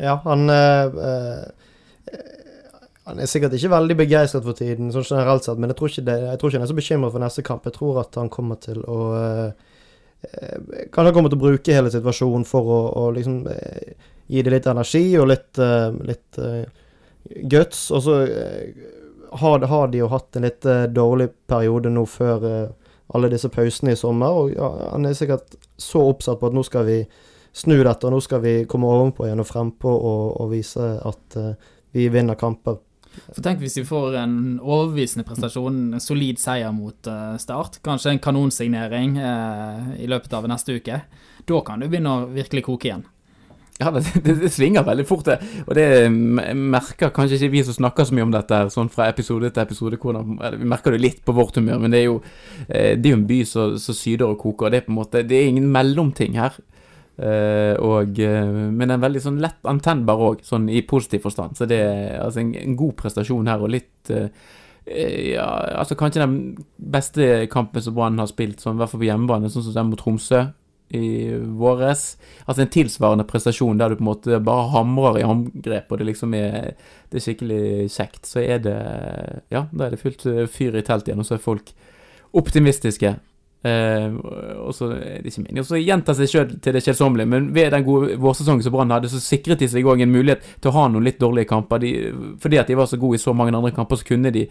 Ja, 0.00 0.20
han 0.24 0.50
eh, 0.50 0.84
eh, 0.84 2.20
Han 3.06 3.18
er 3.18 3.26
sikkert 3.26 3.54
ikke 3.58 3.72
veldig 3.72 3.96
begeistret 3.98 4.44
for 4.46 4.56
tiden, 4.56 4.92
sånn 4.94 5.06
generelt 5.08 5.44
sett, 5.44 5.58
men 5.58 5.72
jeg 5.72 5.78
tror 5.78 5.90
ikke, 5.90 6.04
det, 6.06 6.14
jeg 6.22 6.38
tror 6.38 6.50
ikke 6.50 6.60
han 6.60 6.66
er 6.66 6.70
så 6.70 6.78
bekymret 6.78 7.14
for 7.14 7.22
neste 7.24 7.42
kamp. 7.46 7.64
Jeg 7.66 7.74
tror 7.74 7.98
at 8.04 8.18
han 8.18 8.30
kommer 8.30 8.60
til 8.62 8.78
å 8.86 8.98
eh, 9.18 9.70
Kanskje 10.22 11.04
han 11.08 11.14
kommer 11.16 11.32
til 11.32 11.40
å 11.40 11.42
bruke 11.42 11.74
hele 11.74 11.90
situasjonen 11.92 12.44
for 12.46 12.68
å, 12.70 12.80
å 13.02 13.08
liksom 13.14 13.40
eh, 13.50 13.94
gi 14.30 14.42
det 14.42 14.52
litt 14.54 14.68
energi 14.70 15.04
og 15.18 15.28
litt, 15.32 15.50
eh, 15.58 15.88
litt 16.06 16.38
eh, 16.38 16.62
guts. 17.50 17.88
Og 17.90 18.04
så 18.06 18.20
eh, 18.26 18.84
har, 19.42 19.66
har 19.66 19.90
de 19.90 20.02
jo 20.02 20.10
hatt 20.12 20.38
en 20.38 20.46
litt 20.46 20.66
eh, 20.68 20.86
dårlig 20.92 21.32
periode 21.50 21.90
nå 21.90 22.06
før 22.06 22.46
eh, 22.48 22.94
alle 23.12 23.28
disse 23.32 23.50
pausene 23.52 23.92
i 23.92 23.98
sommer, 23.98 24.32
og 24.32 24.54
ja, 24.54 24.70
han 24.94 25.04
er 25.04 25.16
sikkert 25.16 25.58
så 25.76 26.00
oppsatt 26.08 26.38
på 26.40 26.48
at 26.48 26.54
nå 26.56 26.62
skal 26.64 26.86
vi 26.86 27.02
snu 27.52 27.74
dette, 27.82 28.06
og 28.08 28.14
nå 28.14 28.20
skal 28.24 28.40
vi 28.40 28.54
komme 28.70 28.88
ovenpå 28.88 29.26
igjen 29.26 29.42
og 29.42 29.48
frempå 29.48 29.92
og, 29.92 30.22
og 30.40 30.52
vise 30.54 30.94
at 31.04 31.36
eh, 31.36 31.52
vi 31.92 32.06
vinner 32.12 32.38
kamper. 32.40 32.78
For 33.32 33.42
Tenk 33.44 33.62
hvis 33.62 33.78
vi 33.80 33.86
får 33.88 34.18
en 34.22 34.36
overbevisende 34.60 35.24
prestasjon, 35.28 35.80
en 35.94 36.02
solid 36.02 36.40
seier 36.40 36.72
mot 36.74 37.08
eh, 37.10 37.34
Start. 37.42 37.80
Kanskje 37.84 38.14
en 38.14 38.22
kanonsignering 38.22 39.16
eh, 39.20 39.90
i 40.04 40.10
løpet 40.10 40.36
av 40.36 40.48
neste 40.50 40.78
uke. 40.78 41.02
Da 41.48 41.64
kan 41.66 41.82
du 41.82 41.88
begynne 41.88 42.12
å 42.12 42.30
virkelig 42.32 42.64
koke 42.68 42.90
igjen. 42.90 43.04
Ja, 43.80 43.90
det, 43.90 44.04
det, 44.24 44.34
det 44.42 44.50
svinger 44.52 44.84
veldig 44.86 45.06
fort, 45.08 45.26
det. 45.26 45.38
Og 45.66 45.74
det 45.76 45.86
merker 46.10 47.12
kanskje 47.14 47.38
ikke 47.38 47.54
vi 47.56 47.64
som 47.66 47.78
snakker 47.78 48.08
så 48.08 48.16
mye 48.16 48.26
om 48.26 48.34
dette, 48.34 48.60
sånn 48.74 48.92
fra 48.92 49.08
episode 49.12 49.50
til 49.50 49.64
episode. 49.64 50.00
Hvordan, 50.02 50.36
vi 50.58 50.68
merker 50.72 50.94
det 50.94 51.02
litt 51.02 51.22
på 51.26 51.34
vårt 51.36 51.58
humør, 51.60 51.80
men 51.82 51.94
det 51.94 52.02
er 52.02 52.08
jo, 52.10 52.20
eh, 52.68 52.92
det 52.98 53.08
er 53.08 53.16
jo 53.16 53.20
en 53.20 53.30
by 53.30 53.40
som 53.48 53.78
syder 53.80 54.28
og 54.28 54.38
koker. 54.42 54.68
og 54.68 54.74
Det 54.74 54.82
er 54.82 54.86
på 54.88 54.94
en 54.94 55.00
måte, 55.00 55.24
det 55.26 55.40
er 55.40 55.50
ingen 55.52 55.70
mellomting 55.72 56.38
her. 56.40 56.58
Eh, 57.20 57.74
og, 57.76 58.16
eh, 58.18 58.48
men 58.72 58.90
en 58.90 59.02
veldig 59.02 59.20
sånn 59.20 59.40
lett 59.42 59.68
antennbar 59.68 60.22
òg, 60.30 60.42
sånn 60.46 60.68
i 60.72 60.80
positiv 60.88 61.26
forstand. 61.26 61.58
Så 61.58 61.68
det 61.68 61.82
er 61.84 62.18
altså 62.22 62.42
en, 62.42 62.54
en 62.56 62.78
god 62.78 62.96
prestasjon 62.98 63.50
her, 63.50 63.62
og 63.62 63.74
litt 63.74 64.12
eh, 64.12 64.32
ja, 64.82 65.46
altså 65.78 65.94
Kanskje 65.94 66.24
den 66.24 66.38
beste 66.76 67.46
kampen 67.52 67.84
som 67.84 67.94
Brann 67.94 68.18
har 68.18 68.30
spilt, 68.30 68.62
sånn, 68.62 68.78
i 68.78 68.82
hvert 68.82 68.90
fall 68.90 69.02
på 69.04 69.06
hjemmebane, 69.10 69.52
sånn 69.52 69.68
som 69.68 69.76
den 69.76 69.92
mot 69.92 70.00
Tromsø 70.00 70.48
i 70.92 71.30
våres. 71.56 72.16
Altså 72.44 72.64
en 72.64 72.72
tilsvarende 72.72 73.24
prestasjon 73.28 73.78
der 73.80 73.92
du 73.92 74.00
på 74.00 74.04
en 74.04 74.10
måte 74.10 74.40
bare 74.44 74.66
hamrer 74.74 75.20
i 75.20 75.24
angrep, 75.24 75.92
og 75.92 76.00
det 76.00 76.08
liksom 76.10 76.34
er, 76.36 76.74
det 77.12 77.20
er 77.20 77.24
skikkelig 77.24 77.62
kjekt. 77.94 78.26
Så 78.28 78.42
er 78.42 78.60
det 78.64 78.76
Ja, 79.54 79.66
da 79.70 79.86
er 79.86 79.94
det 79.94 80.02
fullt 80.02 80.26
fyr 80.52 80.76
i 80.76 80.84
teltet 80.84 81.12
igjen, 81.12 81.22
og 81.22 81.28
så 81.28 81.38
er 81.38 81.46
folk 81.46 81.72
optimistiske. 82.36 83.14
Eh, 83.62 84.14
og 84.58 84.74
så 84.74 84.88
gjenta 85.78 86.14
seg 86.18 86.30
sjøl 86.30 86.54
til 86.62 86.74
det 86.74 86.82
kjedsommelige, 86.82 87.30
men 87.30 87.50
ved 87.54 87.70
den 87.70 87.84
gode 87.86 88.16
vårsesongen 88.22 88.64
som 88.64 88.74
Brann 88.74 88.94
hadde, 88.94 89.10
så 89.12 89.20
sikret 89.22 89.62
de 89.62 89.68
seg 89.70 89.86
òg 89.86 90.02
en 90.02 90.10
mulighet 90.10 90.42
til 90.58 90.72
å 90.72 90.74
ha 90.80 90.88
noen 90.90 91.06
litt 91.06 91.20
dårlige 91.22 91.50
kamper. 91.52 91.82
De, 91.84 91.92
fordi 92.42 92.58
at 92.58 92.72
de 92.72 92.78
var 92.78 92.90
så 92.90 92.98
gode 92.98 93.20
i 93.20 93.22
så 93.22 93.34
mange 93.36 93.54
andre 93.54 93.70
kamper, 93.76 94.00
så 94.00 94.08
kunne 94.08 94.34
de 94.34 94.48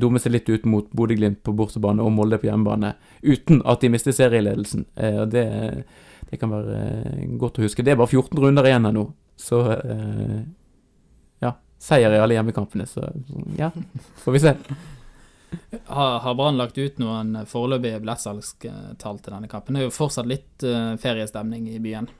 dumme 0.00 0.22
seg 0.22 0.32
litt 0.32 0.48
ut 0.48 0.64
mot 0.70 0.88
Bodø-Glimt 0.96 1.42
på 1.44 1.52
bortebane 1.56 2.04
og 2.04 2.14
Molde 2.16 2.40
på 2.40 2.48
hjemmebane, 2.48 2.94
uten 3.26 3.60
at 3.68 3.84
de 3.84 3.92
mistet 3.92 4.16
serieledelsen. 4.16 4.88
Eh, 4.96 5.20
og 5.26 5.28
det, 5.34 5.46
det 6.30 6.40
kan 6.40 6.54
være 6.54 6.80
eh, 6.80 7.30
godt 7.40 7.60
å 7.60 7.66
huske. 7.66 7.84
Det 7.84 7.92
er 7.92 8.00
bare 8.00 8.12
14 8.14 8.40
runder 8.46 8.70
igjen 8.70 8.88
her 8.88 8.96
nå, 8.96 9.08
så 9.40 9.60
eh, 9.76 10.42
ja. 11.44 11.52
Seier 11.84 12.16
i 12.16 12.24
alle 12.24 12.38
hjemmekampene, 12.38 12.88
så 12.88 13.10
ja, 13.60 13.68
får 14.24 14.38
vi 14.38 14.46
se. 14.46 14.56
Har, 15.86 16.18
har 16.24 16.36
Brann 16.38 16.60
lagt 16.60 16.78
ut 16.78 17.00
noen 17.02 17.36
foreløpige 17.50 18.02
billettsalgstall 18.02 19.22
til 19.22 19.32
denne 19.32 19.50
kampen? 19.50 19.76
Det 19.76 19.84
er 19.84 19.88
jo 19.90 19.96
fortsatt 19.96 20.28
litt 20.30 20.66
eh, 20.66 20.94
feriestemning 21.00 21.70
i 21.72 21.80
byen. 21.82 22.10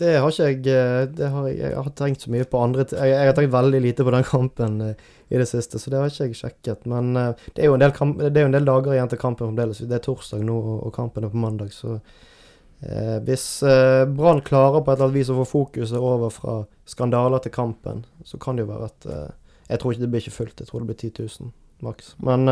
Det 0.00 0.14
har 0.16 0.32
ikke 0.32 0.46
jeg 0.48 0.60
eh, 0.72 1.06
det 1.12 1.28
har 1.28 1.48
jeg, 1.50 1.72
har 1.76 1.90
tenkt 1.96 2.24
så 2.24 2.32
mye 2.32 2.46
på 2.48 2.60
andre 2.62 2.86
jeg, 2.88 3.10
jeg 3.12 3.28
har 3.28 3.36
tenkt 3.36 3.52
veldig 3.52 3.80
lite 3.84 4.06
på 4.06 4.14
den 4.14 4.26
kampen 4.34 4.80
eh, 4.86 5.08
i 5.30 5.38
det 5.38 5.46
siste, 5.46 5.78
så 5.78 5.92
det 5.92 6.00
har 6.00 6.10
ikke 6.10 6.30
jeg 6.30 6.38
sjekket. 6.40 6.88
Men 6.90 7.12
eh, 7.16 7.44
det, 7.52 7.62
er 7.62 7.70
jo 7.70 7.76
en 7.76 7.84
del 7.84 7.94
kamp, 7.96 8.22
jo 8.24 8.46
en 8.46 8.56
del 8.56 8.66
dager 8.66 8.96
igjen 8.96 9.12
til 9.12 9.20
kampen 9.20 9.50
fremdeles. 9.50 9.82
Det 9.86 9.98
er 9.98 10.04
torsdag 10.06 10.42
nå, 10.46 10.56
og 10.80 10.90
kampen 10.96 11.26
er 11.26 11.32
på 11.32 11.42
mandag. 11.42 11.74
Så 11.76 11.98
eh, 11.98 13.18
hvis 13.28 13.44
eh, 13.66 14.06
Brann 14.08 14.42
klarer 14.46 14.80
på 14.80 14.90
et 14.90 14.96
eller 14.96 15.10
annet 15.10 15.20
vis 15.20 15.30
å 15.30 15.38
få 15.42 15.46
fokuset 15.52 16.00
over 16.00 16.32
fra 16.34 16.56
skandaler 16.88 17.44
til 17.44 17.54
kampen, 17.54 18.02
så 18.26 18.40
kan 18.42 18.56
det 18.56 18.66
jo 18.66 18.72
være 18.72 18.90
at 18.90 19.10
eh, 19.10 19.28
Jeg 19.70 19.80
tror 19.80 19.94
ikke 19.94 20.04
det 20.04 20.10
blir 20.12 20.24
ikke 20.24 20.36
fullt. 20.38 20.60
Jeg 20.60 20.68
tror 20.68 20.82
det 20.84 20.90
blir 20.90 20.98
10 21.10 21.28
000 21.40 21.52
maks. 21.86 22.14
Men 22.18 22.46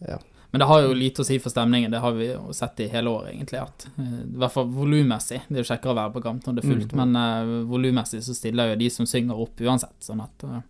ja. 0.00 0.18
Men 0.50 0.60
det 0.62 0.66
har 0.66 0.82
jo 0.86 0.94
lite 0.96 1.20
å 1.20 1.26
si 1.26 1.36
for 1.42 1.52
stemningen, 1.52 1.90
det 1.92 2.00
har 2.00 2.14
vi 2.16 2.30
jo 2.30 2.52
sett 2.56 2.78
i 2.80 2.86
hele 2.88 3.10
år, 3.12 3.26
egentlig. 3.32 3.58
At, 3.60 3.86
eh, 3.98 4.12
I 4.24 4.38
hvert 4.40 4.54
fall 4.54 4.70
volummessig. 4.72 5.42
Det 5.48 5.58
er 5.58 5.60
jo 5.64 5.68
kjekkere 5.68 5.92
å 5.92 5.98
være 5.98 6.12
på 6.14 6.22
kamp 6.24 6.46
når 6.46 6.54
det 6.56 6.62
er 6.64 6.70
fullt, 6.70 6.92
Mhm. 6.94 6.96
men 7.02 7.16
uh, 7.16 7.66
volummessig 7.68 8.22
så 8.24 8.34
stiller 8.34 8.70
jo 8.70 8.76
de 8.80 8.88
som 8.90 9.06
synger 9.06 9.36
opp 9.42 9.60
uansett. 9.60 9.98
Sånn 10.00 10.22
at 10.22 10.44
uh, 10.44 10.60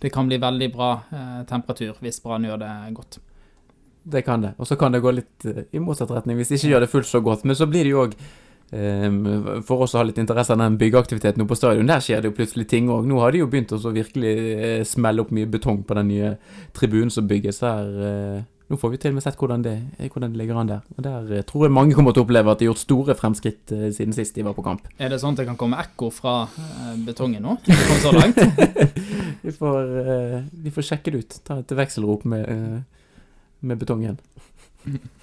det 0.00 0.10
kan 0.12 0.26
bli 0.26 0.38
veldig 0.38 0.72
bra 0.72 0.90
uh, 1.12 1.44
temperatur 1.44 1.94
hvis 2.00 2.18
Brann 2.24 2.42
gjør 2.48 2.58
det 2.58 2.94
godt. 2.94 3.18
Det 4.02 4.24
kan 4.24 4.40
det. 4.40 4.54
Og 4.58 4.66
så 4.66 4.76
kan 4.80 4.90
det 4.92 5.02
gå 5.04 5.12
litt 5.12 5.44
eh, 5.44 5.62
i 5.76 5.78
motsatt 5.78 6.10
retning 6.10 6.36
hvis 6.40 6.48
de 6.48 6.56
ikke 6.56 6.70
gjør 6.72 6.80
det 6.80 6.90
fullt 6.90 7.06
så 7.06 7.20
godt. 7.22 7.44
Men 7.44 7.54
så 7.54 7.66
blir 7.68 7.84
det 7.84 7.90
jo 7.92 8.06
òg 8.06 8.14
For 8.70 9.82
oss 9.82 9.96
å 9.96 9.98
ha 9.98 10.04
litt 10.06 10.18
interesse 10.22 10.52
av 10.54 10.60
den 10.62 10.76
byggeaktiviteten 10.78 11.42
på 11.50 11.56
stadion, 11.58 11.88
der 11.90 11.98
skjer 12.04 12.22
det 12.22 12.30
jo 12.30 12.36
plutselig 12.36 12.68
ting 12.70 12.86
òg. 12.92 13.08
Nå 13.10 13.18
har 13.18 13.34
de 13.34 13.40
jo 13.42 13.48
begynt 13.50 13.72
å 13.74 13.80
virkelig 13.90 14.34
eh, 14.54 14.84
smelle 14.86 15.24
opp 15.24 15.32
mye 15.34 15.48
betong 15.50 15.80
på 15.88 15.96
den 15.98 16.08
nye 16.12 16.28
tribunen 16.76 17.10
som 17.10 17.26
bygges 17.30 17.58
her. 17.66 17.90
eh, 18.10 18.40
Nå 18.70 18.76
får 18.78 18.92
vi 18.92 18.98
til 19.02 19.10
og 19.10 19.16
med 19.16 19.24
sett 19.24 19.34
hvordan 19.34 19.64
det, 19.64 19.72
hvordan 19.98 20.30
det 20.30 20.38
ligger 20.38 20.60
an 20.60 20.68
der. 20.70 20.84
Og 20.94 21.02
der 21.02 21.32
eh, 21.34 21.42
tror 21.42 21.64
jeg 21.66 21.74
mange 21.74 21.96
kommer 21.98 22.14
til 22.14 22.22
å 22.22 22.28
oppleve 22.28 22.52
at 22.54 22.60
de 22.62 22.68
har 22.68 22.70
gjort 22.70 22.84
store 22.84 23.16
fremskritt 23.18 23.74
siden 23.96 24.14
sist 24.14 24.38
de 24.38 24.44
var 24.46 24.54
på 24.54 24.62
kamp. 24.62 24.86
Er 25.02 25.10
det 25.10 25.18
sånn 25.18 25.34
at 25.34 25.42
det 25.42 25.48
kan 25.50 25.58
komme 25.58 25.80
ekko 25.82 26.12
fra 26.14 26.36
betongen 27.02 27.42
nå? 27.42 27.56
Det 27.66 27.74
kom 27.74 27.98
så 28.06 28.14
langt. 28.14 28.38
Vi 29.42 29.50
får, 29.56 29.86
vi 30.62 30.70
får 30.74 30.84
sjekke 30.84 31.10
det 31.14 31.18
ut. 31.24 31.36
Ta 31.46 31.54
et 31.62 31.70
vekselrop 31.72 32.26
med, 32.28 32.84
med 33.64 33.78
betongen. 33.80 34.18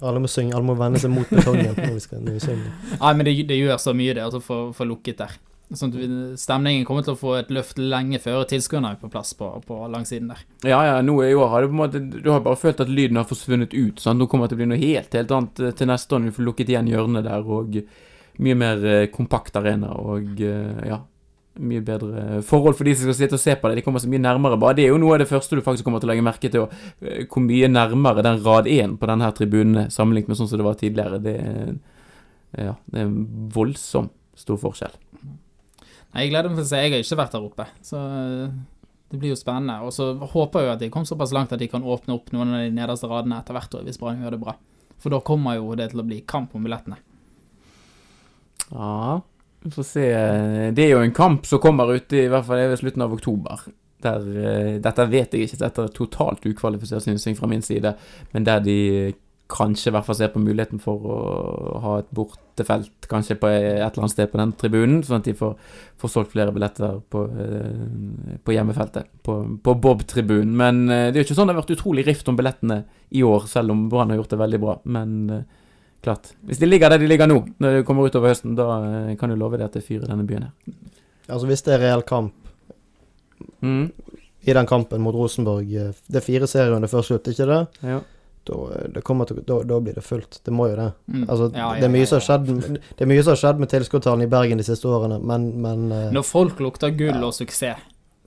alle 0.00 0.22
må 0.24 0.30
synge, 0.30 0.56
alle 0.56 0.66
må 0.66 0.74
vende 0.78 1.00
seg 1.02 1.12
mot 1.12 1.28
betongen 1.28 1.74
når 1.76 1.94
vi, 1.94 2.02
skal, 2.02 2.24
når 2.24 2.38
vi 2.38 2.42
synger. 2.46 2.74
Nei, 3.02 3.12
men 3.18 3.28
det, 3.28 3.36
det 3.50 3.60
gjør 3.60 3.80
så 3.82 3.94
mye 3.96 4.16
det 4.16 4.26
å 4.26 4.42
få 4.44 4.60
få 4.76 4.86
lukket 4.88 5.20
der. 5.20 5.38
Sånn 5.70 5.92
at 5.92 5.98
vi, 6.00 6.06
stemningen 6.40 6.86
kommer 6.86 7.04
til 7.06 7.14
å 7.14 7.20
få 7.20 7.36
et 7.38 7.50
løft 7.54 7.78
lenge 7.78 8.18
før 8.22 8.42
tilskuerne 8.50 8.90
er 8.90 8.98
på 8.98 9.10
plass 9.12 9.30
på, 9.38 9.52
på 9.66 9.76
langsiden 9.92 10.32
der. 10.32 10.40
Ja, 10.66 10.80
ja, 10.88 10.96
nå 11.06 11.14
i 11.22 11.34
år 11.36 11.52
har 11.52 11.62
det 11.62 11.70
på 11.70 11.76
en 11.76 11.82
måte 11.84 12.00
Du 12.10 12.30
har 12.32 12.42
bare 12.42 12.58
følt 12.58 12.82
at 12.82 12.90
lyden 12.90 13.20
har 13.20 13.28
forsvunnet 13.28 13.76
ut. 13.76 14.02
Sant? 14.02 14.18
Nå 14.18 14.26
kommer 14.30 14.48
det 14.48 14.56
til 14.56 14.58
å 14.58 14.62
bli 14.64 14.70
noe 14.72 14.80
helt, 14.80 15.14
helt 15.14 15.36
annet 15.36 15.62
eh, 15.62 15.76
til 15.78 15.90
neste 15.92 16.16
år 16.16 16.24
når 16.24 16.32
vi 16.32 16.36
får 16.40 16.48
lukket 16.48 16.72
igjen 16.74 16.90
hjørnet 16.90 17.28
der, 17.28 17.46
og 17.46 17.78
mye 18.40 18.58
mer 18.58 18.82
eh, 18.88 19.06
kompakt 19.14 19.60
arena, 19.60 19.92
og 20.00 20.42
eh, 20.42 20.82
ja 20.90 20.98
Mye 21.60 21.82
bedre 21.84 22.40
forhold 22.46 22.78
for 22.78 22.88
de 22.88 22.94
som 22.96 23.08
skal 23.08 23.18
sitte 23.18 23.36
og 23.36 23.42
se 23.42 23.54
på 23.60 23.68
det. 23.68 23.80
De 23.80 23.84
kommer 23.84 24.00
så 24.00 24.08
mye 24.08 24.22
nærmere. 24.22 24.58
Bare 24.60 24.78
det 24.78 24.86
er 24.86 24.94
jo 24.94 25.00
noe 25.02 25.18
av 25.18 25.20
det 25.22 25.28
første 25.28 25.58
du 25.58 25.64
faktisk 25.64 25.84
kommer 25.84 26.00
til 26.00 26.08
å 26.08 26.12
legge 26.14 26.24
merke 26.24 26.48
til, 26.48 26.64
og, 26.64 26.72
eh, 27.04 27.26
hvor 27.28 27.44
mye 27.44 27.68
nærmere 27.68 28.24
den 28.24 28.40
rad 28.46 28.70
1 28.70 28.96
på 29.00 29.10
denne 29.10 29.28
tribunen 29.36 29.90
sammenlignet 29.92 30.32
med 30.32 30.40
sånn 30.40 30.48
som 30.48 30.60
det 30.60 30.66
var 30.66 30.78
tidligere. 30.80 31.20
Det 31.22 31.36
er, 31.36 31.74
ja, 32.56 32.74
det 32.90 33.02
er 33.02 33.06
en 33.10 33.50
voldsom 33.52 34.08
stor 34.40 34.56
forskjell. 34.62 34.96
Nei, 35.20 36.24
Jeg 36.24 36.32
gleder 36.32 36.50
meg 36.50 36.58
til 36.58 36.64
å 36.64 36.70
se. 36.72 36.80
Jeg 36.82 36.92
har 36.94 37.04
ikke 37.04 37.20
vært 37.20 37.36
der 37.36 37.48
oppe, 37.50 37.66
så 37.86 38.00
eh, 38.00 38.56
det 39.10 39.20
blir 39.20 39.34
jo 39.34 39.38
spennende. 39.38 39.80
Og 39.84 39.92
så 39.94 40.14
håper 40.16 40.64
jeg 40.64 40.72
at 40.74 40.82
de 40.82 40.90
kom 40.90 41.04
såpass 41.06 41.34
langt 41.36 41.52
at 41.52 41.60
de 41.60 41.68
kan 41.70 41.84
åpne 41.84 42.16
opp 42.16 42.32
noen 42.32 42.54
av 42.54 42.64
de 42.64 42.72
nederste 42.74 43.10
radene 43.10 43.38
etter 43.42 43.56
hvert 43.58 43.76
år, 43.78 43.84
hvis 43.86 44.00
Brann 44.00 44.22
gjør 44.22 44.36
det 44.36 44.42
bra. 44.42 44.56
For 45.00 45.12
da 45.12 45.20
kommer 45.24 45.56
jo 45.56 45.74
det 45.78 45.90
til 45.92 46.02
å 46.02 46.06
bli 46.06 46.20
kamp 46.28 46.54
om 46.54 46.64
billettene. 46.66 46.98
Ja, 48.70 49.20
vi 49.62 49.70
får 49.74 49.86
se. 49.86 50.06
Det 50.76 50.84
er 50.84 50.94
jo 50.94 51.04
en 51.04 51.14
kamp 51.16 51.46
som 51.48 51.60
kommer 51.62 51.92
ut 51.92 52.12
i, 52.16 52.26
hvert 52.32 52.46
fall 52.46 52.62
ved 52.70 52.80
slutten 52.80 53.04
av 53.04 53.12
oktober. 53.16 53.64
Der, 54.00 54.28
eh, 54.40 54.76
dette 54.80 55.08
vet 55.12 55.34
jeg 55.34 55.48
ikke, 55.48 55.60
dette 55.60 55.82
er 55.84 55.96
totalt 55.96 56.46
ukvalifisert 56.48 57.04
synsing 57.04 57.36
fra 57.36 57.50
min 57.50 57.62
side, 57.62 57.92
men 58.32 58.46
der 58.46 58.62
de 58.64 58.78
kanskje 59.50 59.90
i 59.90 59.94
hvert 59.94 60.06
fall 60.06 60.16
ser 60.16 60.30
på 60.32 60.40
muligheten 60.42 60.80
for 60.82 61.06
å 61.10 61.18
ha 61.82 61.94
et 62.00 62.10
bortefelt 62.14 63.08
kanskje 63.10 63.36
på 63.40 63.48
et 63.50 63.80
eller 63.80 64.04
annet 64.04 64.14
sted 64.14 64.30
på 64.30 64.38
den 64.38 64.52
tribunen, 64.58 65.00
sånn 65.04 65.20
at 65.20 65.26
de 65.26 65.34
får, 65.36 65.56
får 66.00 66.12
solgt 66.12 66.34
flere 66.34 66.54
billetter 66.54 67.00
på, 67.12 67.24
eh, 67.44 68.36
på 68.46 68.54
hjemmefeltet, 68.54 69.10
på, 69.26 69.40
på 69.64 69.74
Bob-tribunen. 69.84 70.54
Men 70.56 70.84
eh, 70.88 71.08
det 71.10 71.18
er 71.18 71.24
jo 71.24 71.28
ikke 71.28 71.38
sånn 71.40 71.50
det 71.50 71.56
har 71.56 71.62
vært 71.64 71.74
utrolig 71.76 72.06
rift 72.06 72.30
om 72.30 72.38
billettene 72.38 72.84
i 73.10 73.24
år, 73.26 73.48
selv 73.50 73.74
om 73.74 73.88
Brann 73.92 74.14
har 74.14 74.22
gjort 74.22 74.36
det 74.36 74.44
veldig 74.44 74.62
bra. 74.62 74.78
Men 74.86 75.16
klart, 76.02 76.32
hvis 76.46 76.58
de 76.58 76.66
ligger 76.66 76.88
der 76.90 76.98
de 76.98 77.06
ligger 77.10 77.26
nå, 77.28 77.40
når 77.60 77.76
det 77.78 77.86
kommer 77.86 78.06
utover 78.08 78.28
høsten, 78.32 78.54
da 78.56 78.66
eh, 79.10 79.16
kan 79.20 79.28
du 79.30 79.36
love 79.36 79.58
deg 79.58 79.66
at 79.68 79.72
det 79.76 79.84
fyrer 79.84 80.08
denne 80.08 80.24
byen 80.28 80.48
her. 80.48 80.76
Altså 81.30 81.46
Hvis 81.46 81.62
det 81.66 81.74
er 81.76 81.84
reell 81.86 82.02
kamp, 82.02 82.32
Mm. 83.62 83.90
i 84.44 84.52
den 84.52 84.66
kampen 84.66 85.00
mot 85.00 85.14
Rosenborg. 85.14 85.64
eh, 85.76 85.92
Det 86.08 86.16
er 86.16 86.20
fire 86.20 86.46
serierunder 86.46 86.88
før 86.88 87.02
slutt, 87.04 87.24
ikke 87.28 87.46
det? 87.46 87.68
Ja. 87.82 88.00
Da, 88.44 88.54
eh, 88.74 88.88
det 88.94 89.04
til, 89.04 89.42
da, 89.46 89.62
da 89.62 89.78
blir 89.80 89.94
det 89.94 90.04
fullt. 90.04 90.40
Det 90.44 90.52
må 90.52 90.68
jo 90.70 90.76
det. 90.76 90.92
Mm. 91.08 91.24
Altså, 91.28 91.50
Ja, 91.54 91.74
ja, 91.74 91.80
det, 91.80 91.84
er 91.84 91.88
mye 91.92 92.00
ja, 92.00 92.06
som 92.06 92.20
har 92.20 92.24
ja. 92.24 92.38
skjedd, 92.38 92.80
det 92.96 93.00
er 93.04 93.06
mye 93.06 93.22
som 93.22 93.30
har 93.30 93.36
skjedd 93.36 93.58
med 93.60 93.68
tilskuddstallene 93.68 94.22
i 94.24 94.26
Bergen 94.32 94.58
de 94.58 94.64
siste 94.64 94.84
årene, 94.88 95.20
men, 95.22 95.60
men 95.60 95.88
Når 96.12 96.24
folk 96.24 96.58
lukter 96.60 96.90
gull 96.96 97.22
og 97.24 97.32
suksess 97.34 97.76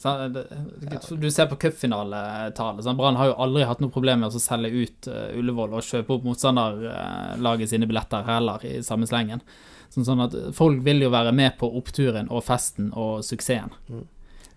Du 0.03 1.31
ser 1.31 1.45
på 1.47 1.55
cupfinaletallet. 1.55 2.83
sant? 2.83 2.97
Brann 2.97 3.15
har 3.15 3.31
jo 3.31 3.37
aldri 3.45 3.63
hatt 3.67 3.83
noe 3.83 3.93
problem 3.93 4.23
med 4.23 4.35
å 4.35 4.41
selge 4.41 4.71
ut 4.73 5.07
eh, 5.07 5.37
Ullevål 5.39 5.77
og 5.77 5.85
kjøpe 5.87 6.17
opp 6.17 6.25
motstanderlaget 6.27 7.71
sine 7.71 7.87
billetter 7.87 8.25
heller, 8.27 8.65
i 8.67 8.81
samme 8.83 9.07
slengen. 9.07 9.43
Sånn, 9.93 10.07
sånn 10.07 10.25
at 10.25 10.35
folk 10.57 10.81
vil 10.83 11.05
jo 11.05 11.11
være 11.13 11.31
med 11.35 11.55
på 11.59 11.69
oppturen 11.79 12.27
og 12.33 12.43
festen 12.47 12.91
og 12.97 13.23
suksessen. 13.23 13.71
Mm. 13.87 14.03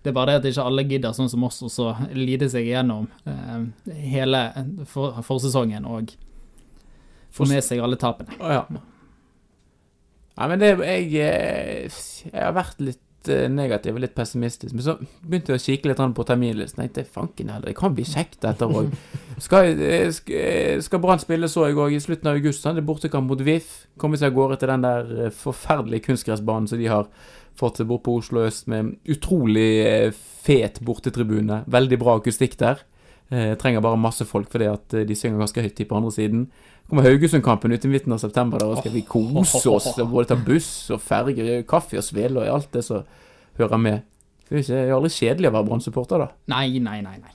Det 0.01 0.11
er 0.11 0.15
bare 0.15 0.35
det 0.35 0.41
at 0.41 0.51
ikke 0.51 0.67
alle 0.69 0.85
gidder, 0.87 1.15
sånn 1.15 1.31
som 1.31 1.43
oss, 1.47 1.61
og 1.65 1.71
så 1.73 1.87
lide 2.15 2.47
seg 2.51 2.67
gjennom 2.69 3.09
eh, 3.27 3.97
hele 4.11 4.43
for, 4.89 5.17
forsesongen 5.25 5.87
og 5.89 6.13
få 7.33 7.47
med 7.49 7.63
seg 7.65 7.81
alle 7.83 7.99
tapene. 7.99 8.37
Å 8.39 8.53
ja. 8.53 8.63
Nei, 10.37 10.47
men 10.51 10.61
det 10.61 10.69
Jeg, 10.75 11.09
eh, 11.23 11.99
jeg 12.29 12.39
har 12.39 12.55
vært 12.55 12.81
litt 12.83 13.03
eh, 13.31 13.45
negativ 13.51 13.97
og 13.97 14.03
litt 14.03 14.15
pessimistisk, 14.17 14.73
men 14.75 14.85
så 14.85 14.97
begynte 15.21 15.53
jeg 15.53 15.61
å 15.61 15.63
kikke 15.65 15.91
litt 15.91 16.01
på 16.17 16.25
terminlisten. 16.27 16.83
Jeg 16.85 16.93
tenkte 16.95 17.15
fanken 17.19 17.51
heller, 17.53 17.69
det 17.69 17.77
kan 17.79 17.95
bli 17.95 18.05
kjekt 18.07 18.41
dette 18.45 18.67
òg. 18.67 18.91
Skal, 19.37 19.75
skal, 20.15 20.33
eh, 20.33 20.79
skal 20.81 21.01
Brann 21.03 21.21
spille 21.21 21.45
så 21.45 21.67
jeg 21.67 21.77
òg 21.77 21.93
i 21.93 21.99
slutten 22.01 22.31
av 22.31 22.39
august? 22.39 22.63
Det 22.65 22.81
er 22.81 22.85
bortekamp 22.87 23.29
mot 23.29 23.43
VIF. 23.45 23.83
Komme 24.01 24.17
seg 24.17 24.31
av 24.31 24.37
gårde 24.39 24.57
til 24.57 24.71
den 24.71 24.85
der 24.87 25.11
eh, 25.27 25.35
forferdelige 25.43 26.07
kunstgressbanen 26.07 26.65
som 26.71 26.81
de 26.81 26.87
har 26.89 27.05
fått 27.57 27.81
bort 27.85 28.05
på 28.05 28.15
Oslo 28.17 28.45
øst, 28.45 28.65
med 28.71 28.95
utrolig 29.09 29.69
eh, 29.85 30.09
fet 30.45 30.81
bortetribune. 30.85 31.63
Veldig 31.69 31.99
bra 32.01 32.17
akustikk 32.17 32.57
der. 32.61 32.81
Eh, 33.29 33.53
trenger 33.59 33.83
bare 33.83 33.99
masse 33.99 34.23
folk 34.23 34.47
fordi 34.53 34.69
at 34.71 34.93
eh, 34.95 35.05
de 35.07 35.15
synger 35.17 35.41
ganske 35.41 35.63
høyt 35.65 35.81
på 35.89 35.97
andre 35.97 36.13
siden. 36.15 36.45
Kommer 36.87 37.03
Haugesundkampen 37.03 37.73
ut 37.75 37.85
i 37.85 37.89
midten 37.91 38.13
av 38.15 38.21
september, 38.21 38.61
da 38.63 38.77
skal 38.79 38.93
vi 38.93 39.01
kose 39.03 39.59
oss. 39.69 39.89
og 39.97 40.11
Både 40.11 40.29
ta 40.31 40.37
buss 40.39 40.69
og 40.95 41.01
ferge, 41.03 41.63
kaffe 41.67 41.99
og 41.99 42.05
svele 42.07 42.45
og 42.45 42.53
alt 42.53 42.69
det 42.77 42.85
som 42.87 43.03
hører 43.59 43.81
med. 43.81 44.05
Det 44.47 44.63
er 44.71 44.87
jo 44.93 45.01
aldri 45.01 45.11
kjedelig 45.11 45.49
å 45.49 45.57
være 45.57 45.67
Brann-supporter, 45.67 46.23
da. 46.23 46.29
Nei, 46.53 46.79
nei, 46.79 47.01
nei, 47.03 47.17
nei. 47.19 47.33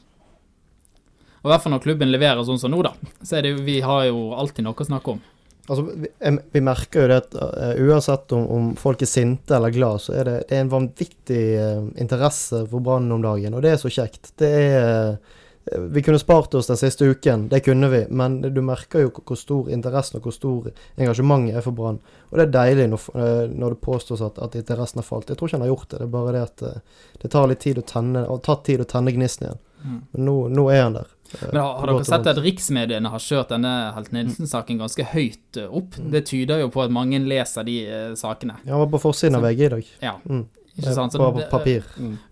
Og 1.43 1.51
i 1.51 1.53
hvert 1.53 1.65
fall 1.65 1.75
når 1.75 1.83
klubben 1.85 2.13
leverer 2.15 2.41
sånn 2.47 2.61
som 2.63 2.73
nå, 2.73 2.81
da. 2.87 2.95
Så 3.21 3.37
er 3.37 3.45
det 3.45 3.57
vi 3.67 3.81
har 3.85 4.07
jo 4.07 4.31
alltid 4.39 4.65
noe 4.65 4.79
å 4.79 4.89
snakke 4.89 5.17
om. 5.17 5.21
Altså, 5.69 5.85
vi, 5.95 6.09
vi 6.55 6.63
merker 6.65 7.05
jo 7.05 7.11
det 7.11 7.19
at 7.21 7.37
uh, 7.39 7.75
uansett 7.85 8.33
om, 8.35 8.47
om 8.57 8.73
folk 8.79 9.05
er 9.05 9.11
sinte 9.11 9.55
eller 9.59 9.75
glad, 9.75 10.01
så 10.03 10.17
er 10.19 10.31
det, 10.31 10.37
det 10.49 10.57
er 10.57 10.65
en 10.65 10.73
vanvittig 10.73 11.45
uh, 11.61 11.85
interesse 12.03 12.65
for 12.71 12.83
Brann 12.83 13.13
om 13.15 13.23
dagen, 13.23 13.55
og 13.59 13.63
det 13.67 13.75
er 13.75 13.83
så 13.83 13.93
kjekt. 13.93 14.33
Det 14.41 14.49
er 14.49 14.79
eh, 14.81 15.39
Vi 15.79 16.03
kunne 16.03 16.19
spart 16.19 16.55
oss 16.59 16.67
den 16.67 16.77
siste 16.77 17.07
uken, 17.07 17.45
det 17.49 17.61
kunne 17.65 17.89
vi, 17.93 18.01
men 18.11 18.41
du 18.43 18.61
merker 18.67 19.05
jo 19.05 19.11
hvor- 19.15 19.37
stor 19.39 19.69
interessen 19.71 20.17
og 20.19 20.23
hvor 20.27 20.33
stor 20.35 20.71
engasjementet 20.99 21.55
er 21.57 21.61
for 21.63 21.71
Brann. 21.73 22.01
Og 22.33 22.39
det 22.39 22.49
er 22.49 22.53
deilig 22.57 22.89
når, 22.91 23.05
eh, 23.15 23.47
når 23.53 23.77
det 23.77 23.81
påstås 23.81 24.21
at, 24.27 24.39
at 24.43 24.55
interessen 24.59 24.99
har 24.99 25.07
falt. 25.07 25.29
Jeg 25.31 25.37
tror 25.39 25.49
ikke 25.49 25.59
han 25.61 25.67
har 25.69 25.71
gjort 25.77 25.89
det, 25.89 25.99
det 25.99 26.07
er 26.09 26.15
bare 26.17 26.33
det 26.33 26.43
at 26.43 26.63
eh, 26.63 26.81
det 27.23 27.31
tar 27.31 27.47
litt 27.47 27.61
tid 27.63 27.79
å 27.79 27.85
tenne, 27.87 28.25
har 28.27 28.39
tatt 28.43 28.65
tid 28.65 28.81
å 28.83 28.89
tenne 28.91 29.13
gnisten 29.15 29.47
igjen. 29.49 29.61
Men 29.85 30.25
nå, 30.27 30.35
nå 30.51 30.65
er 30.75 30.83
han 30.83 30.93
der. 30.99 31.07
eh, 31.35 31.47
Men 31.53 31.61
har, 31.63 31.75
har 31.79 31.87
dere 31.93 32.05
sett 32.11 32.27
at 32.33 32.37
riksmediene 32.43 33.11
har 33.11 33.19
kjørt 33.19 33.49
denne 33.55 33.73
Helt 33.95 34.11
Nilsen-saken 34.13 34.79
ganske 34.83 35.05
høyt 35.15 35.57
eh, 35.63 35.67
opp? 35.71 35.95
Det 36.11 36.25
tyder 36.27 36.61
jo 36.61 36.69
på 36.75 36.83
at 36.85 36.91
mange 36.95 37.19
leser 37.23 37.65
de 37.67 37.79
eh, 37.87 38.15
sakene. 38.19 38.59
Ja, 38.67 38.75
han 38.77 38.83
var 38.89 38.91
på 38.99 39.01
forsiden 39.07 39.39
av 39.39 39.43
VG 39.47 39.65
i 39.67 39.69
dag. 39.77 39.87
Ja, 40.03 40.17
Mm. 40.27 40.45
Ikke 40.79 40.95
sant? 40.95 41.13
Så 41.13 41.19
På 41.19 41.31
det- 41.37 41.51
papir. 41.51 41.83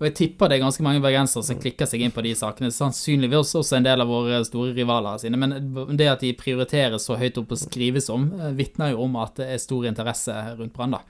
Og 0.00 0.04
jeg 0.06 0.14
tipper 0.14 0.48
det 0.48 0.56
er 0.58 0.64
ganske 0.64 0.82
mange 0.82 1.00
bergensere 1.04 1.42
som 1.44 1.58
klikker 1.60 1.86
seg 1.86 2.00
inn 2.00 2.10
på 2.10 2.22
de 2.22 2.32
sakene. 2.34 2.70
Sannsynligvis 2.72 3.54
også 3.54 3.76
en 3.76 3.82
del 3.84 4.00
av 4.00 4.08
våre 4.08 4.42
store 4.44 4.72
rivaler 4.74 5.18
sine. 5.20 5.36
Men 5.36 5.96
det 5.96 6.08
at 6.08 6.20
de 6.20 6.32
prioriteres 6.32 7.04
så 7.04 7.18
høyt 7.20 7.36
opp 7.38 7.52
og 7.52 7.58
skrives 7.58 8.08
om, 8.10 8.32
eh, 8.40 8.52
vitner 8.52 8.92
jo 8.92 9.02
om 9.04 9.16
at 9.16 9.34
det 9.36 9.48
er 9.52 9.58
stor 9.58 9.84
interesse 9.84 10.32
rundt 10.58 10.72
Brann, 10.72 10.92
da. 10.92 11.00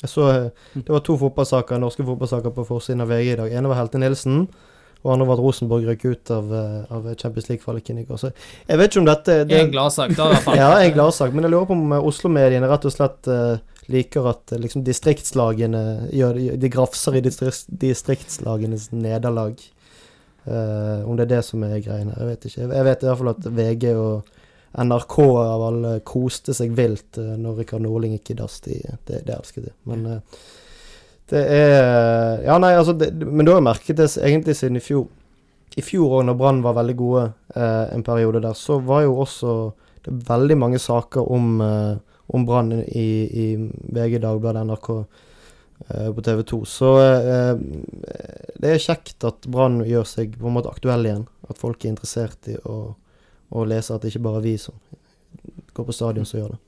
Jeg 0.00 0.10
så 0.10 0.28
eh, 0.30 0.50
Det 0.74 0.88
var 0.88 1.00
to 1.00 1.16
fotballsaker, 1.18 1.78
norske 1.78 2.04
fotballsaker 2.06 2.50
på 2.54 2.64
forsiden 2.66 3.00
av 3.02 3.08
VG 3.08 3.32
i 3.32 3.36
dag. 3.36 3.52
ene 3.52 3.66
var 3.68 3.76
Helte 3.80 3.98
Nilsen, 3.98 4.48
og 5.04 5.12
andre 5.14 5.26
var 5.28 5.38
at 5.38 5.42
Rosenborg 5.44 5.86
røk 5.86 6.04
ut 6.08 6.30
av, 6.34 6.52
eh, 6.58 6.92
av 6.94 7.04
Champions 7.14 7.48
League-kvaliken 7.48 8.00
i 8.00 8.04
går. 8.04 8.18
Så 8.18 8.30
jeg 8.66 8.80
vet 8.80 8.90
ikke 8.90 9.02
om 9.04 9.06
dette 9.08 9.36
det, 9.46 9.60
En 9.60 9.70
gladsak, 9.70 10.14
da, 10.16 10.26
i 10.26 10.34
hvert 10.34 10.46
fall. 10.46 10.58
Ja, 10.62 10.70
en 10.82 10.94
gladsak. 10.96 11.34
Men 11.34 11.46
jeg 11.46 11.54
lurer 11.54 11.68
på 11.70 11.76
om 11.78 11.92
eh, 11.94 12.08
Oslo-mediene 12.10 12.70
rett 12.70 12.88
og 12.88 12.94
slett 12.94 13.30
uh, 13.30 13.60
liker 13.88 14.26
at 14.32 14.56
liksom 14.58 14.82
distriktslagene 14.84 15.84
gjør, 16.12 16.40
De 16.58 16.72
grafser 16.72 17.20
i 17.20 17.22
distrikt, 17.24 17.70
distriktslagenes 17.70 18.90
nederlag. 18.92 19.62
Uh, 20.48 21.06
om 21.06 21.14
det 21.16 21.28
er 21.28 21.34
det 21.36 21.44
som 21.46 21.62
er 21.62 21.78
greiene. 21.84 22.16
Jeg 22.18 22.32
vet 22.32 22.50
ikke. 22.50 22.66
Jeg 22.66 22.90
vet 22.90 23.02
i 23.02 23.10
hvert 23.10 23.22
fall 23.22 23.34
at 23.36 23.48
VG 23.60 23.88
og 23.94 24.34
NRK 24.78 25.16
av 25.24 25.64
alle 25.70 25.92
koste 26.06 26.54
seg 26.56 26.74
vilt 26.76 27.20
uh, 27.20 27.36
når 27.38 27.62
Rikard 27.62 27.84
Norling 27.84 28.16
gikk 28.18 28.34
i 28.34 28.38
dass. 28.42 28.58
De, 28.66 28.80
det, 29.08 29.22
det 29.28 29.36
elsket 29.36 29.68
de. 29.68 29.74
Men 29.88 30.06
eh, 30.10 30.40
det 31.30 31.44
er 31.52 32.42
Ja, 32.46 32.58
nei, 32.60 32.72
altså 32.78 32.94
det, 32.96 33.12
Men 33.26 33.44
da 33.46 33.54
har 33.54 33.60
jeg 33.60 33.68
merket 33.68 34.00
det 34.00 34.08
egentlig 34.16 34.56
siden 34.56 34.80
i 34.80 34.84
fjor. 34.84 35.06
I 35.78 35.84
fjor 35.84 36.18
òg, 36.18 36.26
når 36.26 36.38
Brann 36.38 36.62
var 36.64 36.76
veldig 36.78 36.96
gode 36.98 37.24
eh, 37.54 37.86
en 37.94 38.02
periode 38.02 38.40
der, 38.42 38.56
så 38.56 38.78
var 38.82 39.04
jo 39.04 39.18
også 39.22 39.54
det 40.06 40.14
veldig 40.28 40.56
mange 40.58 40.78
saker 40.82 41.30
om, 41.30 41.60
eh, 41.62 41.96
om 42.34 42.46
Brann 42.48 42.72
i, 42.72 43.08
i 43.28 43.46
VG, 43.94 44.18
Dagbladet, 44.24 44.64
NRK 44.66 44.88
eh, 44.96 46.08
på 46.16 46.24
TV 46.24 46.42
2. 46.50 46.60
Så 46.66 46.92
eh, 47.04 47.60
det 48.58 48.72
er 48.72 48.82
kjekt 48.82 49.28
at 49.28 49.46
Brann 49.46 49.82
gjør 49.86 50.08
seg 50.08 50.38
på 50.40 50.48
en 50.48 50.56
måte 50.56 50.72
aktuell 50.72 51.06
igjen. 51.06 51.26
At 51.48 51.60
folk 51.60 51.84
er 51.84 51.92
interessert 51.92 52.50
i 52.50 52.56
å, 52.64 52.78
å 53.52 53.68
lese 53.68 53.94
at 53.94 54.02
det 54.02 54.14
ikke 54.14 54.24
bare 54.26 54.42
er 54.42 54.48
vi 54.48 54.56
som 54.58 54.80
går 55.76 55.86
på 55.86 55.94
stadion 55.94 56.26
som 56.26 56.40
gjør 56.40 56.56
det. 56.56 56.62